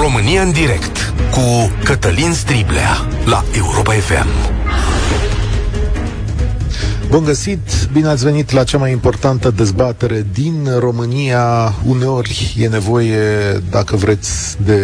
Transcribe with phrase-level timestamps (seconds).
[0.00, 4.28] România în direct cu Cătălin Striblea la Europa FM.
[7.08, 11.74] Bun găsit, bine ați venit la cea mai importantă dezbatere din România.
[11.86, 13.18] Uneori e nevoie,
[13.70, 14.80] dacă vreți, de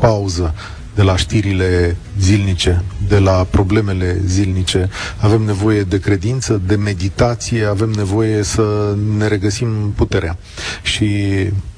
[0.00, 0.54] pauză
[0.94, 4.90] de la știrile zilnice, de la problemele zilnice.
[5.20, 10.38] Avem nevoie de credință, de meditație, avem nevoie să ne regăsim puterea.
[10.82, 11.06] Și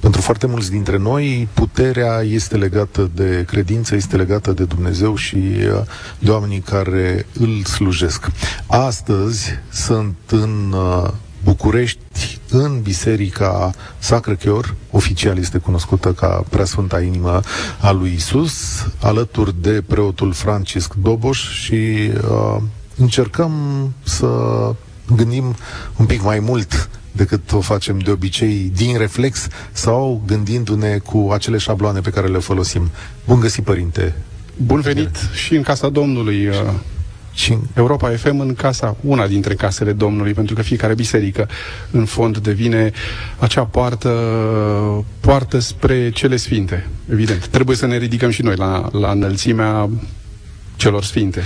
[0.00, 5.36] pentru foarte mulți dintre noi, puterea este legată de credință, este legată de Dumnezeu și
[5.36, 5.82] uh,
[6.18, 8.26] de oamenii care îl slujesc.
[8.66, 11.10] Astăzi sunt în uh,
[11.44, 11.98] București,
[12.50, 17.40] în Biserica Sacră Chior, oficial este cunoscută ca Preasfânta Inimă
[17.80, 22.62] a lui Isus, alături de preotul Francisc Doboș și uh,
[22.96, 23.52] încercăm
[24.02, 24.28] să
[25.16, 25.54] gândim
[25.96, 31.58] un pic mai mult decât o facem de obicei din reflex sau gândindu-ne cu acele
[31.58, 32.90] șabloane pe care le folosim.
[33.26, 34.14] Bun găsit, părinte!
[34.56, 36.54] Bun venit și în casa Domnului, uh,
[37.32, 41.48] și Europa FM în casa, una dintre casele Domnului, pentru că fiecare biserică,
[41.90, 42.92] în fond, devine
[43.38, 44.10] acea poartă,
[45.20, 46.88] poartă spre cele sfinte.
[47.10, 47.46] Evident.
[47.46, 49.90] Trebuie să ne ridicăm și noi la, la înălțimea
[50.76, 51.42] celor sfinte.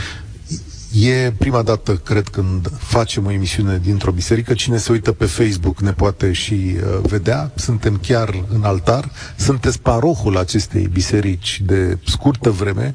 [0.92, 4.54] E prima dată, cred, când facem o emisiune dintr-o biserică.
[4.54, 7.52] Cine se uită pe Facebook ne poate și uh, vedea.
[7.54, 9.10] Suntem chiar în altar.
[9.36, 12.94] Sunteți parohul acestei biserici de scurtă vreme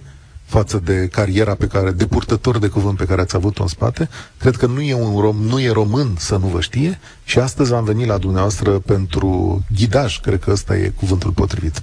[0.51, 4.09] față de cariera pe care, de purtător de cuvânt pe care ați avut-o în spate.
[4.37, 7.73] Cred că nu e un rom, nu e român să nu vă știe și astăzi
[7.73, 11.81] am venit la dumneavoastră pentru ghidaj, cred că ăsta e cuvântul potrivit.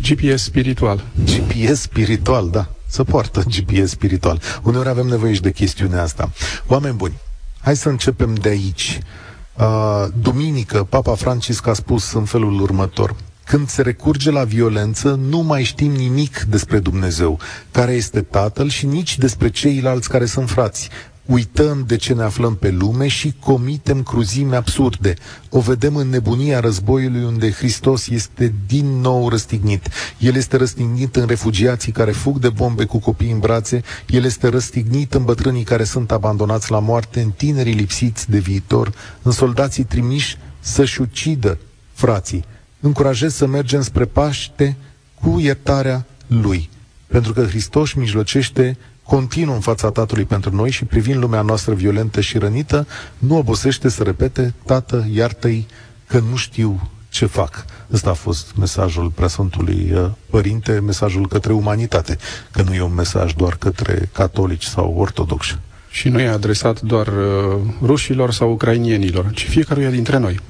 [0.00, 1.04] GPS spiritual.
[1.24, 2.68] GPS spiritual, da.
[2.86, 4.40] Să poartă GPS spiritual.
[4.62, 6.30] Uneori avem nevoie și de chestiunea asta.
[6.66, 7.20] Oameni buni,
[7.60, 9.00] hai să începem de aici.
[9.58, 13.14] Uh, duminică, Papa Francisc a spus în felul următor.
[13.52, 17.38] Când se recurge la violență, nu mai știm nimic despre Dumnezeu,
[17.70, 20.88] care este Tatăl și nici despre ceilalți care sunt frați.
[21.26, 25.14] Uităm de ce ne aflăm pe lume și comitem cruzime absurde.
[25.50, 29.88] O vedem în nebunia războiului unde Hristos este din nou răstignit.
[30.18, 34.48] El este răstignit în refugiații care fug de bombe cu copii în brațe, el este
[34.48, 39.84] răstignit în bătrânii care sunt abandonați la moarte, în tinerii lipsiți de viitor, în soldații
[39.84, 41.58] trimiși să-și ucidă
[41.92, 42.44] frații
[42.82, 44.76] încurajez să mergem spre Paște
[45.20, 46.70] cu iertarea Lui.
[47.06, 52.20] Pentru că Hristos mijlocește continuu în fața Tatălui pentru noi și privind lumea noastră violentă
[52.20, 52.86] și rănită,
[53.18, 55.66] nu obosește să repete, Tată, iartă-i
[56.06, 57.64] că nu știu ce fac.
[57.92, 62.18] Ăsta a fost mesajul preasfântului uh, Părinte, mesajul către umanitate,
[62.50, 65.58] că nu e un mesaj doar către catolici sau ortodoxi.
[65.90, 70.40] Și nu e adresat doar uh, rușilor sau ucrainienilor, ci fiecăruia dintre noi.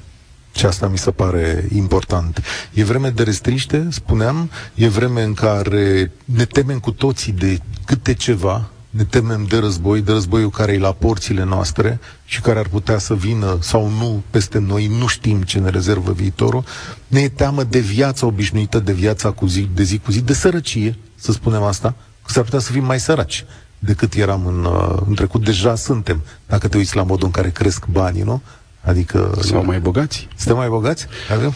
[0.55, 2.43] Și asta mi se pare important.
[2.73, 8.13] E vreme de restriște, spuneam, e vreme în care ne temem cu toții de câte
[8.13, 12.67] ceva, ne temem de război, de războiul care e la porțile noastre și care ar
[12.67, 16.63] putea să vină sau nu peste noi, nu știm ce ne rezervă viitorul.
[17.07, 20.33] Ne e teamă de viața obișnuită, de viața cu zi, de zi cu zi, de
[20.33, 23.45] sărăcie, să spunem asta, că s-ar putea să fim mai săraci
[23.79, 25.43] decât eram în, uh, în trecut.
[25.43, 28.41] Deja suntem, dacă te uiți la modul în care cresc banii, nu?
[28.83, 29.37] Adică...
[29.41, 30.27] Sau mai bogați.
[30.35, 31.07] Suntem mai bogați?
[31.31, 31.53] Avem?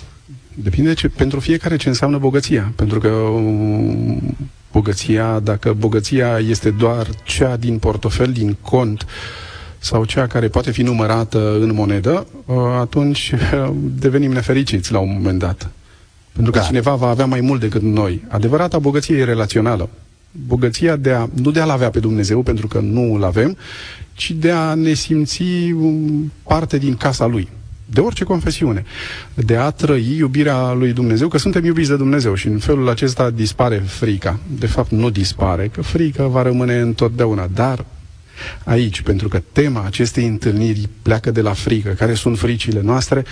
[0.54, 2.72] Depinde ce, pentru fiecare ce înseamnă bogăția.
[2.76, 4.36] Pentru că um,
[4.72, 9.06] bogăția, dacă bogăția este doar cea din portofel, din cont,
[9.78, 13.70] sau cea care poate fi numărată în monedă, uh, atunci uh,
[14.04, 15.70] devenim nefericiți la un moment dat.
[16.32, 16.66] Pentru că da.
[16.66, 18.24] cineva va avea mai mult decât noi.
[18.28, 19.90] Adevărata bogăție e relațională.
[20.46, 23.58] Bogăția de a, nu de a-L avea pe Dumnezeu, pentru că nu îl avem,
[24.14, 25.44] ci de a ne simți
[26.44, 27.50] parte din casa Lui
[27.90, 28.86] de orice confesiune,
[29.34, 33.30] de a trăi iubirea lui Dumnezeu, că suntem iubiți de Dumnezeu și în felul acesta
[33.30, 34.40] dispare frica.
[34.60, 37.86] De fapt, nu dispare, că frica va rămâne întotdeauna, dar
[38.64, 43.26] aici, pentru că tema acestei întâlniri pleacă de la frică, care sunt fricile noastre,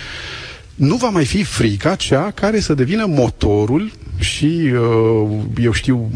[0.74, 6.10] nu va mai fi frica cea care să devină motorul și, uh, eu știu,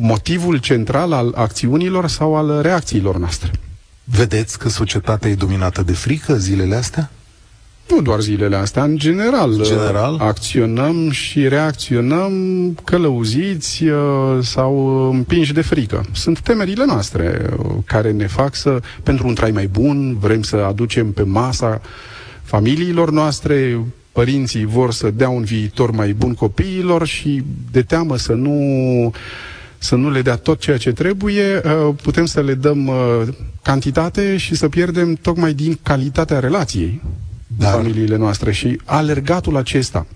[0.00, 3.50] motivul central al acțiunilor sau al reacțiilor noastre.
[4.04, 7.10] Vedeți că societatea e dominată de frică zilele astea?
[7.88, 9.62] Nu doar zilele astea, în general.
[9.62, 10.18] general?
[10.20, 12.32] Acționăm și reacționăm
[12.84, 13.98] călăuziți uh,
[14.40, 16.04] sau împinși de frică.
[16.12, 20.56] Sunt temerile noastre uh, care ne fac să, pentru un trai mai bun, vrem să
[20.56, 21.80] aducem pe masa
[22.42, 23.80] familiilor noastre,
[24.12, 29.12] părinții vor să dea un viitor mai bun copiilor și de teamă să nu
[29.78, 33.22] să nu le dea tot ceea ce trebuie, uh, putem să le dăm uh,
[33.62, 37.02] cantitate și să pierdem tocmai din calitatea relației
[37.46, 37.72] Dar...
[37.72, 38.52] familiile noastre.
[38.52, 40.06] Și alergatul acesta,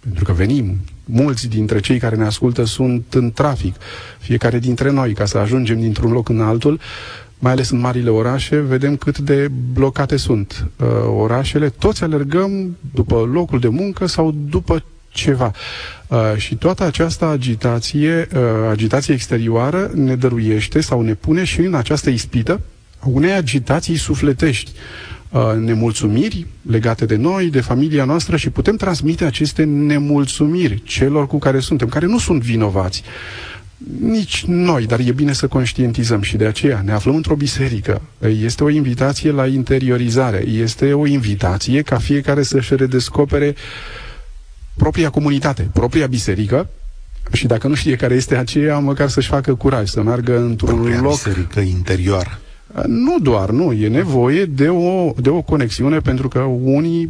[0.00, 3.74] pentru că venim mulți dintre cei care ne ascultă sunt în trafic,
[4.18, 6.80] fiecare dintre noi, ca să ajungem dintr-un loc în altul,
[7.38, 11.68] mai ales în marile orașe, vedem cât de blocate sunt uh, orașele.
[11.68, 15.52] Toți alergăm după locul de muncă sau după ceva.
[16.06, 18.40] Uh, și toată această agitație, uh,
[18.70, 22.60] agitație exterioară ne dăruiește sau ne pune și în această ispită
[23.04, 24.70] unei agitații sufletești.
[25.30, 31.38] Uh, nemulțumiri legate de noi, de familia noastră și putem transmite aceste nemulțumiri celor cu
[31.38, 33.02] care suntem, care nu sunt vinovați.
[34.00, 38.02] Nici noi, dar e bine să conștientizăm și de aceea ne aflăm într-o biserică.
[38.42, 43.54] Este o invitație la interiorizare, este o invitație ca fiecare să-și redescopere
[44.82, 46.68] propria comunitate, propria biserică,
[47.32, 51.00] și dacă nu știe care este aceea, măcar să-și facă curaj, să meargă într-un propria
[51.00, 51.10] loc...
[51.10, 52.38] biserică interioară.
[52.86, 53.72] Nu doar, nu.
[53.72, 57.08] E nevoie de o, de o conexiune pentru că unii,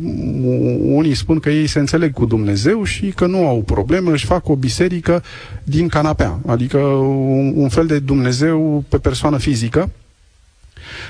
[0.82, 4.49] unii spun că ei se înțeleg cu Dumnezeu și că nu au probleme, își fac
[4.49, 5.22] o biserică
[5.62, 9.90] din canapea, adică un, un fel de Dumnezeu pe persoană fizică,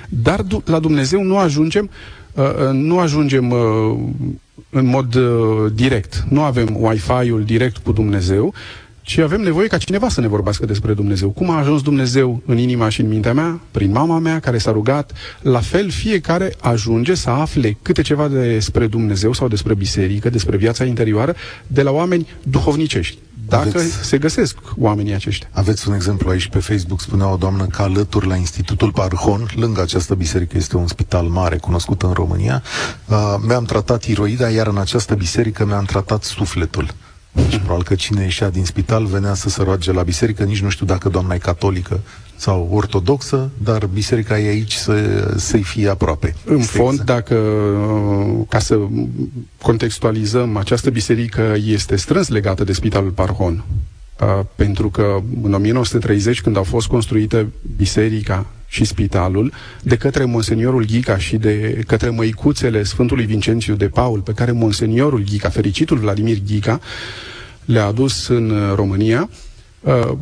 [0.09, 1.91] dar la Dumnezeu nu ajungem,
[2.35, 3.99] uh, uh, nu ajungem uh,
[4.71, 5.17] în mod
[5.75, 6.25] direct.
[6.29, 8.55] Nu avem Wi-Fi-ul direct cu Dumnezeu,
[9.11, 11.31] și avem nevoie ca cineva să ne vorbească despre Dumnezeu.
[11.31, 13.61] Cum a ajuns Dumnezeu în inima și în mintea mea?
[13.71, 15.13] Prin mama mea care s-a rugat.
[15.43, 20.85] La fel, fiecare ajunge să afle câte ceva despre Dumnezeu sau despre biserică, despre viața
[20.85, 21.35] interioară,
[21.67, 23.19] de la oameni duhovnicești.
[23.51, 25.49] Dacă aveți, se găsesc oamenii aceștia.
[25.53, 29.81] Aveți un exemplu aici pe Facebook, spunea o doamnă că alături la Institutul Parhon, lângă
[29.81, 32.63] această biserică este un spital mare cunoscut în România,
[33.07, 33.17] uh,
[33.47, 36.95] mi-am tratat iroida, iar în această biserică mi-am tratat sufletul.
[37.49, 40.69] Și probabil că cine ieșea din spital venea să se roage la biserică, nici nu
[40.69, 42.01] știu dacă doamna e catolică
[42.41, 44.95] sau ortodoxă, dar biserica e aici să,
[45.37, 46.35] să-i fie aproape.
[46.45, 47.09] În este fond, exact.
[47.09, 47.37] dacă,
[48.49, 48.79] ca să
[49.63, 53.65] contextualizăm, această biserică este strâns legată de Spitalul Parhon,
[54.55, 57.47] pentru că în 1930, când au fost construite
[57.77, 59.53] biserica și spitalul,
[59.83, 65.25] de către Monseniorul Ghica și de către măicuțele Sfântului Vincențiu de Paul, pe care Monseniorul
[65.25, 66.81] Ghica, fericitul Vladimir Ghica,
[67.65, 69.31] le-a adus în România,
[69.81, 70.13] uh,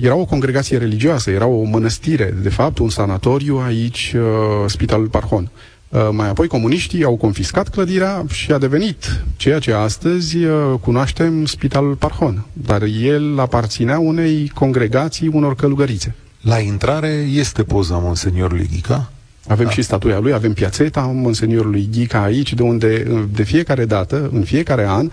[0.00, 4.22] era o congregație religioasă, era o mănăstire, de fapt, un sanatoriu aici, uh,
[4.66, 5.50] Spitalul Parhon.
[5.88, 11.44] Uh, mai apoi comuniștii au confiscat clădirea și a devenit ceea ce astăzi uh, cunoaștem
[11.44, 16.14] Spitalul Parhon, dar el aparținea unei congregații, unor călugărițe.
[16.40, 19.12] La intrare este poza Monseniorului Ghica?
[19.48, 19.70] Avem da.
[19.70, 24.86] și statuia lui, avem piațeta Monseniorului Ghica aici, de unde de fiecare dată, în fiecare
[24.88, 25.10] an,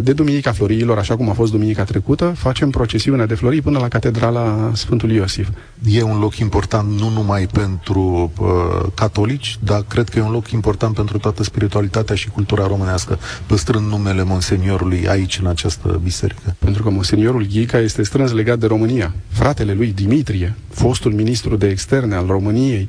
[0.00, 3.88] de Duminica Florilor, așa cum a fost duminica trecută, facem procesiunea de flori până la
[3.88, 5.48] Catedrala Sfântului Iosif.
[5.86, 10.50] E un loc important nu numai pentru uh, catolici, dar cred că e un loc
[10.50, 16.56] important pentru toată spiritualitatea și cultura românească, păstrând numele Monseniorului aici, în această biserică.
[16.58, 19.14] Pentru că Monseniorul Ghica este strâns legat de România.
[19.28, 22.88] Fratele lui Dimitrie, fostul ministru de externe al României,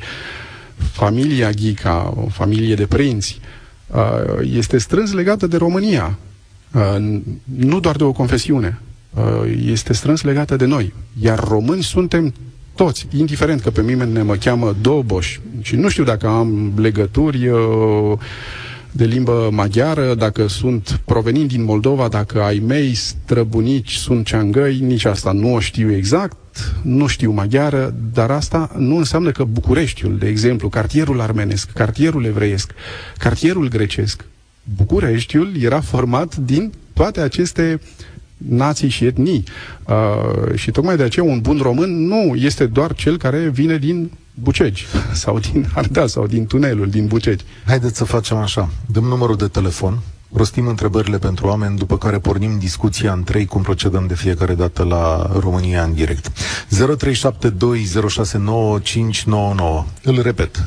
[0.75, 3.39] familia Ghica, o familie de prinți,
[3.87, 6.17] uh, este strâns legată de România.
[6.73, 8.79] Uh, nu doar de o confesiune,
[9.13, 10.93] uh, este strâns legată de noi.
[11.21, 12.33] Iar români suntem
[12.75, 18.17] toți, indiferent că pe mine mă cheamă Doboș și nu știu dacă am legături uh,
[18.95, 25.05] de limbă maghiară, dacă sunt provenind din Moldova, dacă ai mei străbunici sunt ceangăi, nici
[25.05, 26.37] asta nu o știu exact,
[26.81, 32.71] nu știu maghiară, dar asta nu înseamnă că Bucureștiul, de exemplu, cartierul armenesc, cartierul evreiesc,
[33.17, 34.25] cartierul grecesc,
[34.75, 37.79] Bucureștiul era format din toate aceste
[38.37, 39.43] nații și etnii.
[39.87, 44.11] Uh, și tocmai de aceea un bun român nu este doar cel care vine din
[44.33, 44.85] Bucegi
[45.23, 47.43] sau din Ardeal sau din tunelul din Bucegi.
[47.65, 48.69] Haideți să facem așa.
[48.85, 49.99] Dăm numărul de telefon,
[50.33, 54.83] rostim întrebările pentru oameni, după care pornim discuția în trei, cum procedăm de fiecare dată
[54.83, 56.27] la România în direct.
[56.27, 56.31] 0372069599.
[60.03, 60.63] Îl repet, 0372069599.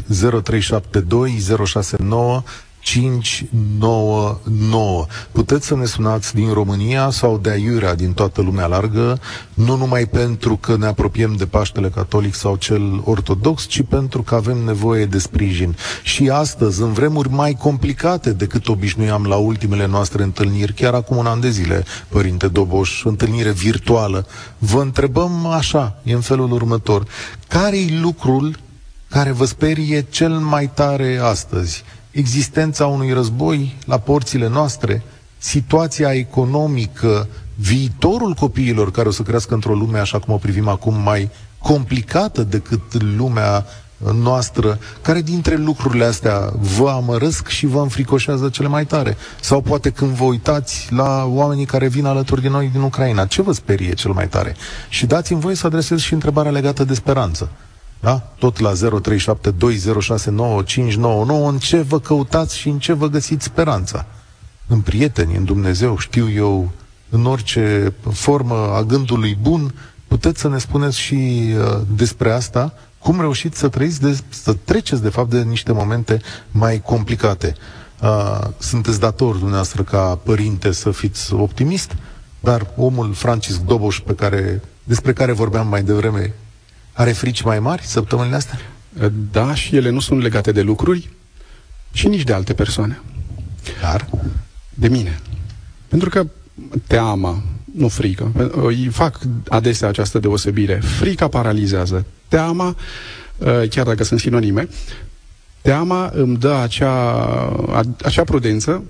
[2.81, 5.07] 599.
[5.33, 9.21] Puteți să ne sunați din România sau de aiurea din toată lumea largă,
[9.55, 14.35] nu numai pentru că ne apropiem de Paștele Catolic sau cel Ortodox, ci pentru că
[14.35, 15.77] avem nevoie de sprijin.
[16.03, 21.27] Și astăzi, în vremuri mai complicate decât obișnuiam la ultimele noastre întâlniri, chiar acum un
[21.27, 24.27] an de zile, Părinte Doboș, întâlnire virtuală,
[24.59, 27.07] vă întrebăm așa, e în felul următor,
[27.49, 28.59] care-i lucrul
[29.09, 31.85] care vă sperie cel mai tare astăzi?
[32.19, 35.03] Existența unui război la porțile noastre,
[35.39, 41.03] situația economică, viitorul copiilor care o să crească într-o lume așa cum o privim acum
[41.03, 43.67] mai complicată decât lumea
[44.15, 49.17] noastră, care dintre lucrurile astea vă amărăsc și vă înfricoșează cele mai tare?
[49.41, 53.43] Sau poate când vă uitați la oamenii care vin alături de noi din Ucraina, ce
[53.43, 54.57] vă sperie cel mai tare?
[54.89, 57.51] Și dați-mi voie să adresez și întrebarea legată de speranță.
[58.01, 58.33] Da?
[58.39, 58.77] Tot la 0372069599
[61.49, 64.07] în ce vă căutați și în ce vă găsiți speranța?
[64.67, 66.71] În prieteni, în Dumnezeu, știu eu,
[67.11, 69.75] în orice formă a gândului bun,
[70.09, 75.03] puteți să ne spuneți și uh, despre asta, cum reușiți să trăiți, de, să treceți
[75.03, 77.55] de fapt de niște momente mai complicate.
[78.03, 81.97] Uh, sunteți dator dumneavoastră ca părinte să fiți optimist,
[82.41, 86.35] dar omul Francis Doboș pe care, despre care vorbeam mai devreme
[86.99, 88.59] are frici mai mari săptămânile astea?
[89.31, 91.11] Da, și ele nu sunt legate de lucruri
[91.93, 93.01] și nici de alte persoane.
[93.81, 94.09] Dar?
[94.75, 95.21] De mine.
[95.89, 96.27] Pentru că
[96.87, 97.43] teama,
[97.75, 100.75] nu frică, îi fac adesea această deosebire.
[100.75, 102.05] Frica paralizează.
[102.29, 102.77] Teama,
[103.37, 104.69] uh, chiar dacă sunt sinonime,
[105.61, 108.85] teama îmi dă acea, acea prudență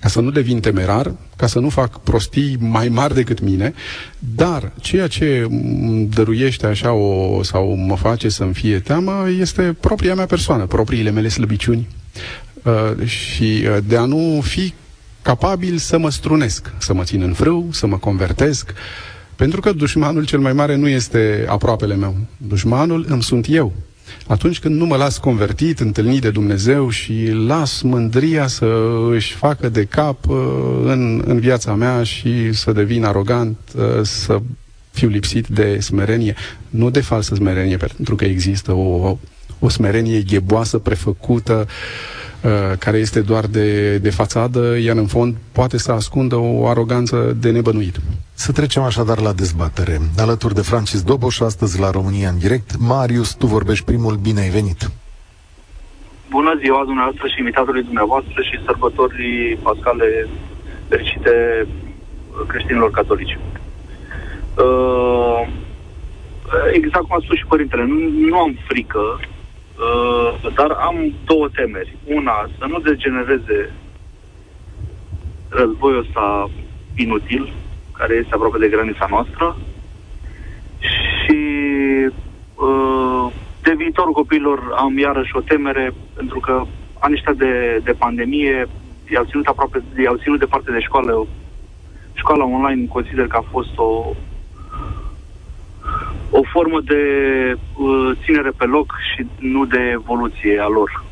[0.00, 3.74] ca să nu devin temerar, ca să nu fac prostii mai mari decât mine,
[4.18, 10.14] dar ceea ce îmi dăruiește așa o, sau mă face să-mi fie teamă este propria
[10.14, 11.88] mea persoană, propriile mele slăbiciuni
[12.62, 14.74] uh, și uh, de a nu fi
[15.22, 18.72] capabil să mă strunesc, să mă țin în frâu, să mă convertesc,
[19.36, 22.16] pentru că dușmanul cel mai mare nu este aproapele meu.
[22.36, 23.72] Dușmanul îmi sunt eu.
[24.26, 28.66] Atunci când nu mă las convertit, întâlnit de Dumnezeu și las mândria să
[29.10, 30.36] își facă de cap uh,
[30.84, 34.40] în, în viața mea și să devin arogant, uh, să
[34.90, 36.34] fiu lipsit de smerenie,
[36.70, 39.18] nu de falsă smerenie, pentru că există o,
[39.58, 41.66] o smerenie gheboasă, prefăcută,
[42.42, 47.36] uh, care este doar de, de fațadă, iar în fond poate să ascundă o aroganță
[47.40, 48.00] de nebănuit.
[48.38, 49.98] Să trecem așadar la dezbatere.
[50.18, 52.70] Alături de Francis Doboș, astăzi la România în direct.
[52.78, 54.90] Marius, tu vorbești primul, bine ai venit!
[56.30, 60.28] Bună ziua dumneavoastră și invitatului dumneavoastră și sărbătorii pascale
[60.88, 61.66] fericite
[62.46, 63.38] creștinilor catolici.
[64.64, 65.40] Uh,
[66.72, 71.96] exact cum a spus și părintele, nu, nu am frică, uh, dar am două temeri.
[72.04, 73.70] Una, să nu degenereze
[75.48, 76.50] războiul ăsta
[76.96, 77.52] inutil,
[77.98, 79.56] care este aproape de granița noastră
[80.78, 81.38] și
[82.54, 86.62] uh, de viitorul copiilor am iarăși o temere pentru că
[86.98, 88.66] anii ăștia de, de pandemie
[89.12, 91.26] i-au ținut aproape, i-au ținut departe de școală.
[92.12, 94.14] Școala online consider că a fost o
[96.30, 97.02] o formă de
[97.76, 101.04] uh, ținere pe loc și nu de evoluție a lor.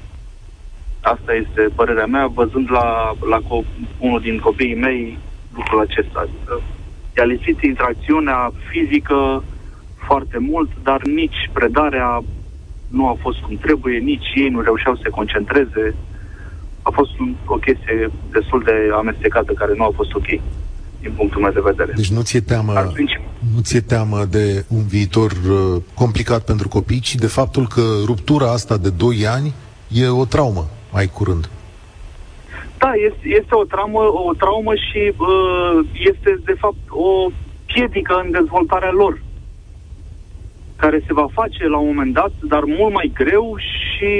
[1.00, 3.66] Asta este părerea mea, văzând la, la co-
[3.98, 5.18] unul din copiii mei
[5.54, 6.18] lucrul acesta.
[6.20, 6.62] Adică
[7.16, 9.44] i-a lipsit interacțiunea fizică
[10.06, 12.24] foarte mult, dar nici predarea
[12.88, 15.94] nu a fost cum trebuie, nici ei nu reușeau să se concentreze.
[16.82, 17.10] A fost
[17.44, 20.26] o chestie destul de amestecată care nu a fost ok
[21.00, 21.92] din punctul meu de vedere.
[21.96, 22.92] Deci nu ți-e teamă,
[23.54, 28.52] nu ți-e teamă de un viitor uh, complicat pentru copii, ci de faptul că ruptura
[28.52, 29.54] asta de 2 ani
[29.88, 31.50] e o traumă mai curând.
[32.84, 35.78] Da, este, este o traumă, o traumă și uh,
[36.10, 37.30] este, de fapt, o
[37.66, 39.22] piedică în dezvoltarea lor,
[40.76, 44.12] care se va face la un moment dat, dar mult mai greu și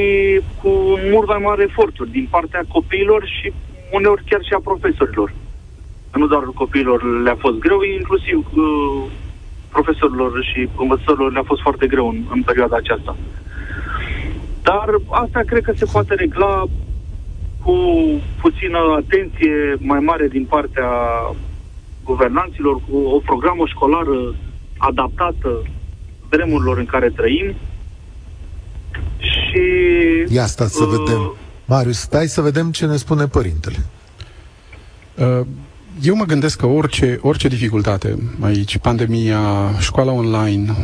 [0.62, 0.71] cu
[1.12, 3.52] mult mai mare eforturi din partea copiilor și
[3.92, 5.35] uneori chiar și a profesorilor.
[6.14, 9.02] Nu doar copiilor le-a fost greu, inclusiv uh,
[9.71, 13.16] profesorilor și învățătorilor le-a fost foarte greu în, în perioada aceasta.
[14.62, 16.64] Dar asta cred că se poate regla
[17.64, 17.76] cu
[18.40, 20.88] puțină atenție mai mare din partea
[22.04, 24.35] guvernanților, cu o programă școlară
[24.76, 25.62] adaptată
[26.28, 27.54] vremurilor în care trăim.
[29.18, 29.62] Și...
[30.35, 31.37] Ia stați să uh, vedem.
[31.64, 33.87] Marius, stai să vedem ce ne spune părintele.
[35.14, 35.47] Uh,
[36.02, 40.75] eu mă gândesc că orice, orice dificultate aici, pandemia, școala online,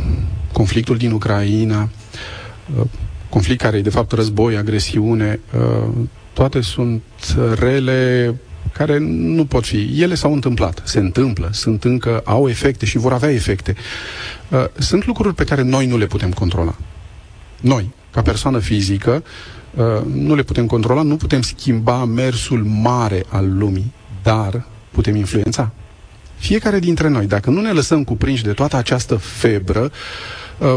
[0.52, 1.88] conflictul din Ucraina,
[2.78, 2.86] uh,
[3.28, 5.88] conflict care e de fapt război, agresiune, uh,
[6.40, 7.02] toate sunt
[7.58, 8.34] rele
[8.72, 10.02] care nu pot fi.
[10.02, 13.74] Ele s-au întâmplat, se întâmplă, sunt încă, au efecte și vor avea efecte.
[14.48, 16.74] Uh, sunt lucruri pe care noi nu le putem controla.
[17.60, 19.24] Noi, ca persoană fizică,
[19.74, 23.92] uh, nu le putem controla, nu putem schimba mersul mare al lumii,
[24.22, 25.70] dar putem influența.
[26.36, 29.90] Fiecare dintre noi, dacă nu ne lăsăm cuprinși de toată această febră,
[30.58, 30.76] uh,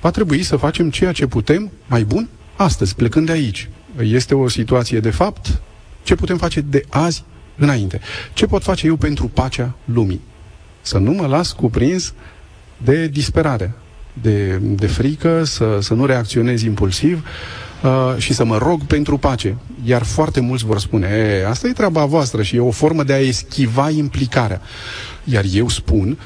[0.00, 3.68] va trebui să facem ceea ce putem mai bun astăzi, plecând de aici
[4.00, 5.60] este o situație de fapt,
[6.02, 7.24] ce putem face de azi
[7.56, 8.00] înainte?
[8.32, 10.20] Ce pot face eu pentru pacea lumii?
[10.80, 12.14] Să nu mă las cuprins
[12.76, 13.74] de disperare.
[14.12, 17.26] de, de frică, să, să nu reacționez impulsiv
[17.82, 19.56] uh, și să mă rog pentru pace.
[19.84, 23.12] Iar foarte mulți vor spune, e, asta e treaba voastră și e o formă de
[23.12, 24.60] a eschiva implicarea.
[25.24, 26.18] Iar eu spun,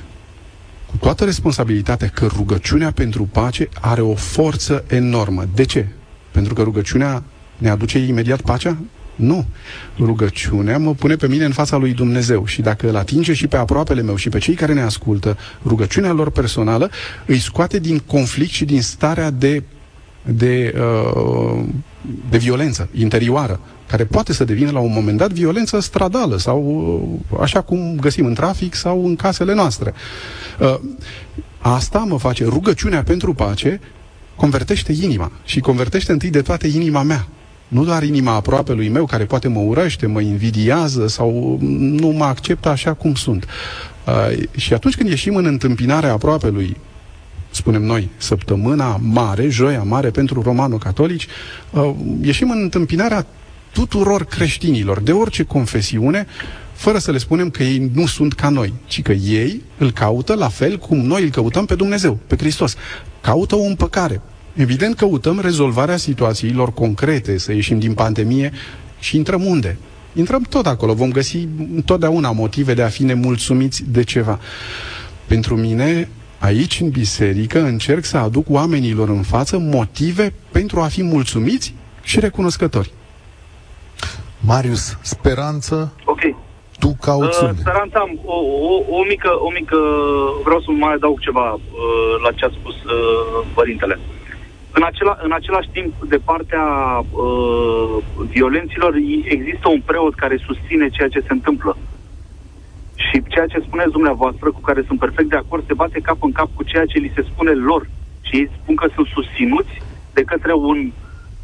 [0.91, 5.45] cu toată responsabilitatea, că rugăciunea pentru pace are o forță enormă.
[5.55, 5.87] De ce?
[6.31, 7.23] Pentru că rugăciunea
[7.59, 8.77] ne aduce imediat pacea?
[9.17, 9.45] Nu.
[9.99, 13.57] Rugăciunea mă pune pe mine în fața lui Dumnezeu și dacă îl atinge și pe
[13.57, 16.91] aproapele meu și pe cei care ne ascultă, rugăciunea lor personală
[17.27, 19.63] îi scoate din conflict și din starea de,
[20.23, 21.65] de, uh,
[22.31, 26.61] de violență interioară, care poate să devină la un moment dat violență stradală sau
[27.31, 29.95] uh, așa cum găsim în trafic sau în casele noastre.
[30.61, 30.79] Uh,
[31.59, 33.81] asta mă face rugăciunea pentru pace
[34.37, 37.27] convertește inima și convertește întâi de toate inima mea.
[37.69, 42.69] Nu doar inima aproapelui meu, care poate mă urăște, mă invidiază sau nu mă acceptă
[42.69, 43.47] așa cum sunt.
[44.07, 46.77] Uh, și atunci când ieșim în întâmpinarea aproapelui,
[47.51, 51.27] spunem noi, săptămâna mare, joia mare pentru romano-catolici,
[51.71, 51.91] uh,
[52.23, 53.27] ieșim în întâmpinarea
[53.73, 56.27] tuturor creștinilor, de orice confesiune,
[56.73, 60.35] fără să le spunem că ei nu sunt ca noi, ci că ei îl caută
[60.35, 62.75] la fel cum noi îl căutăm pe Dumnezeu, pe Hristos.
[63.21, 64.21] Caută o împăcare,
[64.57, 68.53] Evident, căutăm rezolvarea situațiilor concrete, să ieșim din pandemie
[68.99, 69.79] și intrăm unde?
[70.13, 74.39] Intrăm tot acolo, vom găsi întotdeauna motive de a fi nemulțumiți de ceva.
[75.27, 76.09] Pentru mine,
[76.39, 82.21] aici, în biserică, încerc să aduc oamenilor în față motive pentru a fi mulțumiți și
[82.21, 82.93] recunoscători.
[84.41, 85.93] Marius, speranță?
[86.05, 86.21] Ok.
[86.79, 89.77] Tu cauți uh, Speranța, o, o, o, mică, o mică,
[90.45, 91.61] vreau să mai adaug ceva uh,
[92.25, 93.99] la ce a spus uh, părintele.
[93.99, 94.16] Uh,
[94.79, 96.65] în, acela, în același timp, de partea
[97.01, 97.97] uh,
[98.35, 101.77] violenților, există un preot care susține ceea ce se întâmplă.
[103.07, 106.33] Și ceea ce spuneți dumneavoastră, cu care sunt perfect de acord, se bate cap în
[106.33, 107.89] cap cu ceea ce li se spune lor.
[108.27, 109.75] Și ei spun că sunt susținuți
[110.13, 110.93] de către un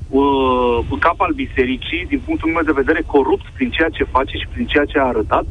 [0.09, 4.49] uh, cap al bisericii, din punctul meu de vedere, corupt prin ceea ce face și
[4.53, 5.45] prin ceea ce a arătat,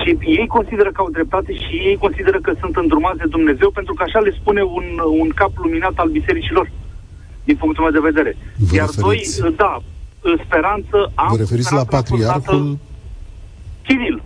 [0.00, 3.94] și ei consideră că au dreptate și ei consideră că sunt îndrumați de Dumnezeu pentru
[3.94, 4.86] că așa le spune un,
[5.20, 6.70] un cap luminat al bisericilor,
[7.44, 8.36] din punctul meu de vedere.
[8.56, 9.20] Vă Iar doi,
[9.56, 9.78] da,
[10.44, 11.28] speranță am...
[11.30, 12.78] Vă referiți la patriarhul...
[13.82, 14.22] Kiril.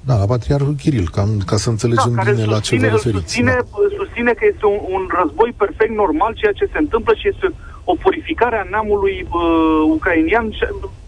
[0.00, 3.22] Da, la patriarhul Kiril, ca, ca să înțelegem da, bine la ce vă referiți.
[3.22, 3.96] Susține, da.
[3.96, 7.52] susține că este un, un război perfect normal, ceea ce se întâmplă și este
[7.84, 10.50] o purificare a neamului uh, ucrainian,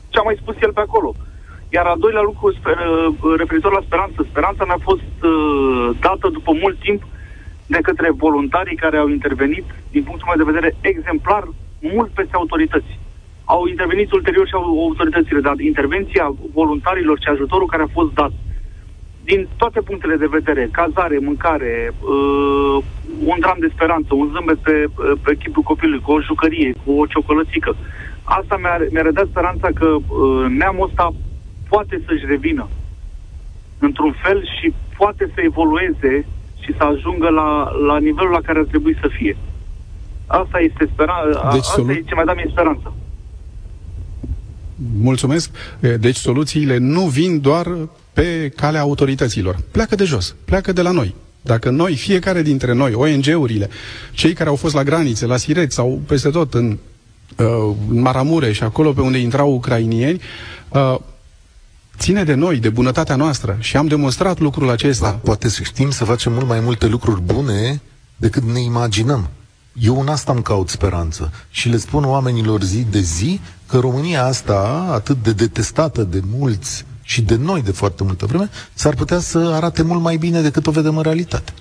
[0.08, 1.14] ce a mai spus el pe acolo.
[1.14, 1.37] Uh,
[1.68, 6.52] iar al doilea lucru, sper, uh, referitor la speranță, speranța mi-a fost uh, dată după
[6.62, 7.02] mult timp
[7.66, 11.44] de către voluntarii care au intervenit, din punctul meu de vedere, exemplar,
[11.80, 12.98] mult peste autorități.
[13.44, 18.32] Au intervenit ulterior și autoritățile, dar intervenția voluntarilor și ajutorul care a fost dat,
[19.24, 22.84] din toate punctele de vedere, cazare, mâncare, uh,
[23.24, 24.84] un dram de speranță, un zâmbet pe,
[25.22, 27.76] pe chipul copilului, cu o jucărie, cu o ciocolățică,
[28.24, 31.14] asta mi-a, mi-a redat speranța că uh, neamul ăsta
[31.68, 32.68] poate să-și revină
[33.78, 36.26] într-un fel și poate să evolueze
[36.60, 39.36] și să ajungă la, la nivelul la care ar trebui să fie.
[40.26, 41.48] Asta este speranța.
[41.52, 42.94] Deci, asta solu- e ce mai da mie speranță.
[45.00, 45.50] Mulțumesc.
[45.98, 47.66] Deci soluțiile nu vin doar
[48.12, 49.56] pe calea autorităților.
[49.70, 51.14] Pleacă de jos, pleacă de la noi.
[51.40, 53.68] Dacă noi, fiecare dintre noi, ONG-urile,
[54.12, 56.78] cei care au fost la granițe, la Siret sau peste tot în,
[57.36, 60.20] uh, în Maramureș și acolo pe unde intrau ucrainieni,
[60.68, 60.96] uh,
[61.98, 65.06] ține de noi, de bunătatea noastră și am demonstrat lucrul acesta.
[65.06, 67.80] Da, poate să știm să facem mult mai multe lucruri bune
[68.16, 69.28] decât ne imaginăm.
[69.72, 74.24] Eu în asta îmi caut speranță și le spun oamenilor zi de zi că România
[74.24, 79.18] asta, atât de detestată de mulți și de noi de foarte multă vreme, s-ar putea
[79.18, 81.52] să arate mult mai bine decât o vedem în realitate.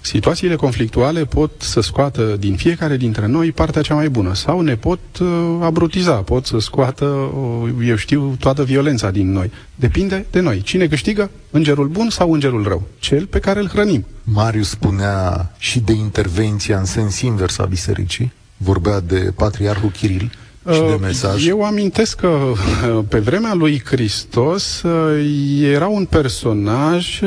[0.00, 4.76] Situațiile conflictuale pot să scoată din fiecare dintre noi partea cea mai bună sau ne
[4.76, 9.50] pot uh, abrutiza, pot să scoată, uh, eu știu, toată violența din noi.
[9.74, 10.60] Depinde de noi.
[10.60, 11.30] Cine câștigă?
[11.50, 12.82] Îngerul bun sau îngerul rău?
[12.98, 14.06] Cel pe care îl hrănim.
[14.22, 20.30] Marius spunea și de intervenția în sens invers a bisericii, vorbea de patriarhul Kiril,
[20.72, 21.46] și de uh, mesaj?
[21.46, 27.20] Eu amintesc că uh, pe vremea lui Hristos uh, era un personaj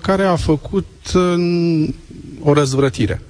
[0.00, 0.86] care a făcut
[2.40, 3.22] o răzvrătire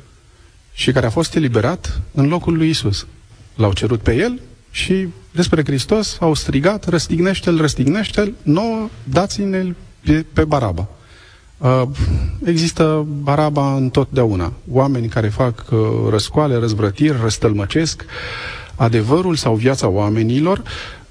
[0.72, 3.06] și care a fost eliberat în locul lui Isus.
[3.54, 10.44] L-au cerut pe el și despre Hristos au strigat, răstignește-l, răstignește-l, nouă, dați-ne pe, pe
[10.44, 10.88] Baraba.
[11.58, 11.82] Uh,
[12.44, 14.52] există Baraba întotdeauna.
[14.70, 15.78] Oameni care fac uh,
[16.10, 20.62] răscoale, răzvrătiri, răstălmăcesc, uh, adevărul sau viața oamenilor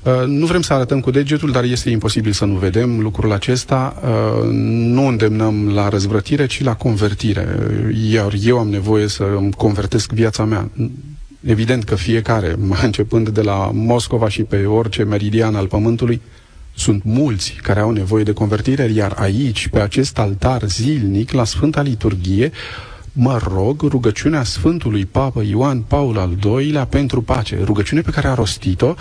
[0.04, 3.95] Uh, nu vrem să arătăm cu degetul, dar este imposibil să nu vedem lucrul acesta.
[4.04, 7.47] Uh, nu îndemnăm la răzvrătire, ci la convertire.
[8.12, 10.69] Iar eu am nevoie să îmi convertesc viața mea.
[11.45, 16.21] Evident că fiecare, începând de la Moscova și pe orice meridian al Pământului,
[16.76, 21.82] sunt mulți care au nevoie de convertire, iar aici, pe acest altar zilnic, la Sfânta
[21.82, 22.52] Liturghie,
[23.13, 28.34] mă rog rugăciunea Sfântului Papă Ioan Paul al II-lea pentru pace, rugăciune pe care a
[28.34, 28.95] rostit-o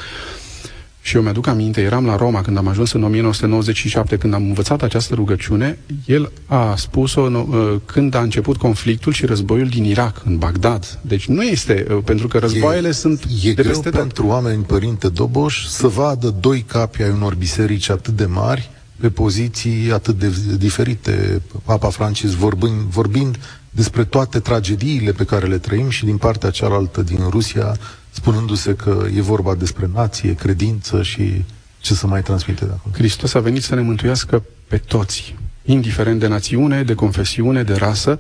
[1.02, 4.82] și eu mi-aduc aminte, eram la Roma când am ajuns în 1997, când am învățat
[4.82, 10.38] această rugăciune, el a spus-o uh, când a început conflictul și războiul din Irak, în
[10.38, 10.98] Bagdad.
[11.00, 14.30] Deci nu este, uh, pentru că războaiele e, sunt e de greu peste pentru tot.
[14.30, 18.70] oameni, părinte Doboș, să vadă doi capi ai unor biserici atât de mari,
[19.00, 21.42] pe poziții atât de diferite.
[21.64, 23.38] Papa Francis vorbind, vorbind
[23.70, 27.76] despre toate tragediile pe care le trăim și din partea cealaltă din Rusia
[28.10, 31.44] spunându-se că e vorba despre nație, credință și
[31.80, 32.94] ce să mai transmite de acolo.
[32.94, 38.18] Hristos a venit să ne mântuiască pe toți, indiferent de națiune, de confesiune, de rasă.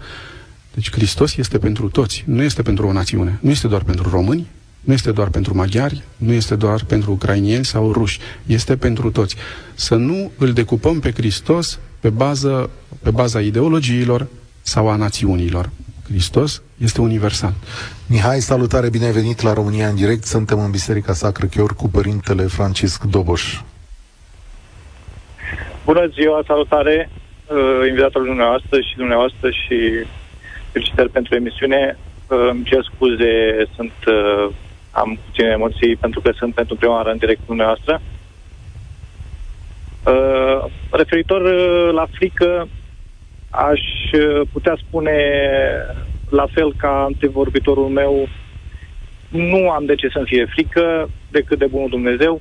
[0.74, 4.46] Deci Hristos este pentru toți, nu este pentru o națiune, nu este doar pentru români,
[4.80, 9.36] nu este doar pentru maghiari, nu este doar pentru ucrainieni sau ruși, este pentru toți.
[9.74, 12.70] Să nu îl decupăm pe Hristos pe, bază,
[13.02, 14.26] pe baza ideologiilor
[14.62, 15.70] sau a națiunilor.
[16.08, 17.52] Hristos este universal.
[18.08, 20.24] Mihai, salutare, bine ai venit la România în direct.
[20.24, 23.60] Suntem în Biserica Sacră Chior cu Părintele Francisc Doboș.
[25.84, 30.06] Bună ziua, salutare uh, invitatul dumneavoastră și dumneavoastră și
[30.72, 31.98] felicitări pentru emisiune.
[32.28, 33.32] Uh, îmi cer scuze,
[33.74, 34.54] sunt, uh,
[34.90, 38.00] am puține emoții pentru că sunt pentru prima oară în direct cu dumneavoastră.
[40.06, 42.68] Uh, referitor uh, la frică,
[43.50, 43.80] aș
[44.12, 45.16] uh, putea spune
[46.28, 48.28] la fel ca antevorbitorul meu,
[49.28, 52.40] nu am de ce să-mi fie frică decât de bunul Dumnezeu,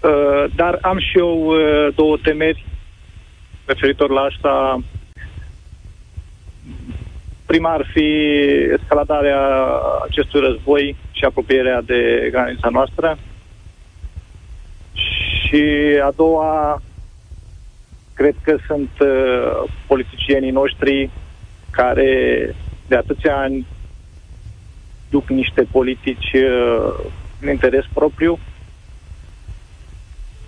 [0.00, 2.64] uh, dar am și eu uh, două temeri
[3.64, 4.80] referitor la asta.
[7.46, 8.04] Prima ar fi
[8.80, 9.40] escaladarea
[10.08, 13.18] acestui război și apropierea de granița noastră.
[14.92, 15.64] Și
[16.02, 16.82] a doua,
[18.16, 21.10] cred că sunt uh, politicienii noștri
[21.70, 22.10] care
[22.88, 23.66] de atâția ani
[25.10, 27.04] duc niște politici uh,
[27.40, 28.38] în interes propriu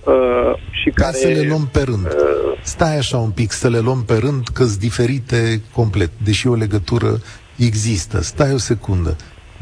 [0.04, 1.16] uh, și Ca care...
[1.16, 2.06] să le luăm pe rând.
[2.06, 6.46] Uh, Stai așa un pic, să le luăm pe rând, că sunt diferite complet, deși
[6.46, 7.20] o legătură
[7.56, 8.22] există.
[8.22, 9.16] Stai o secundă.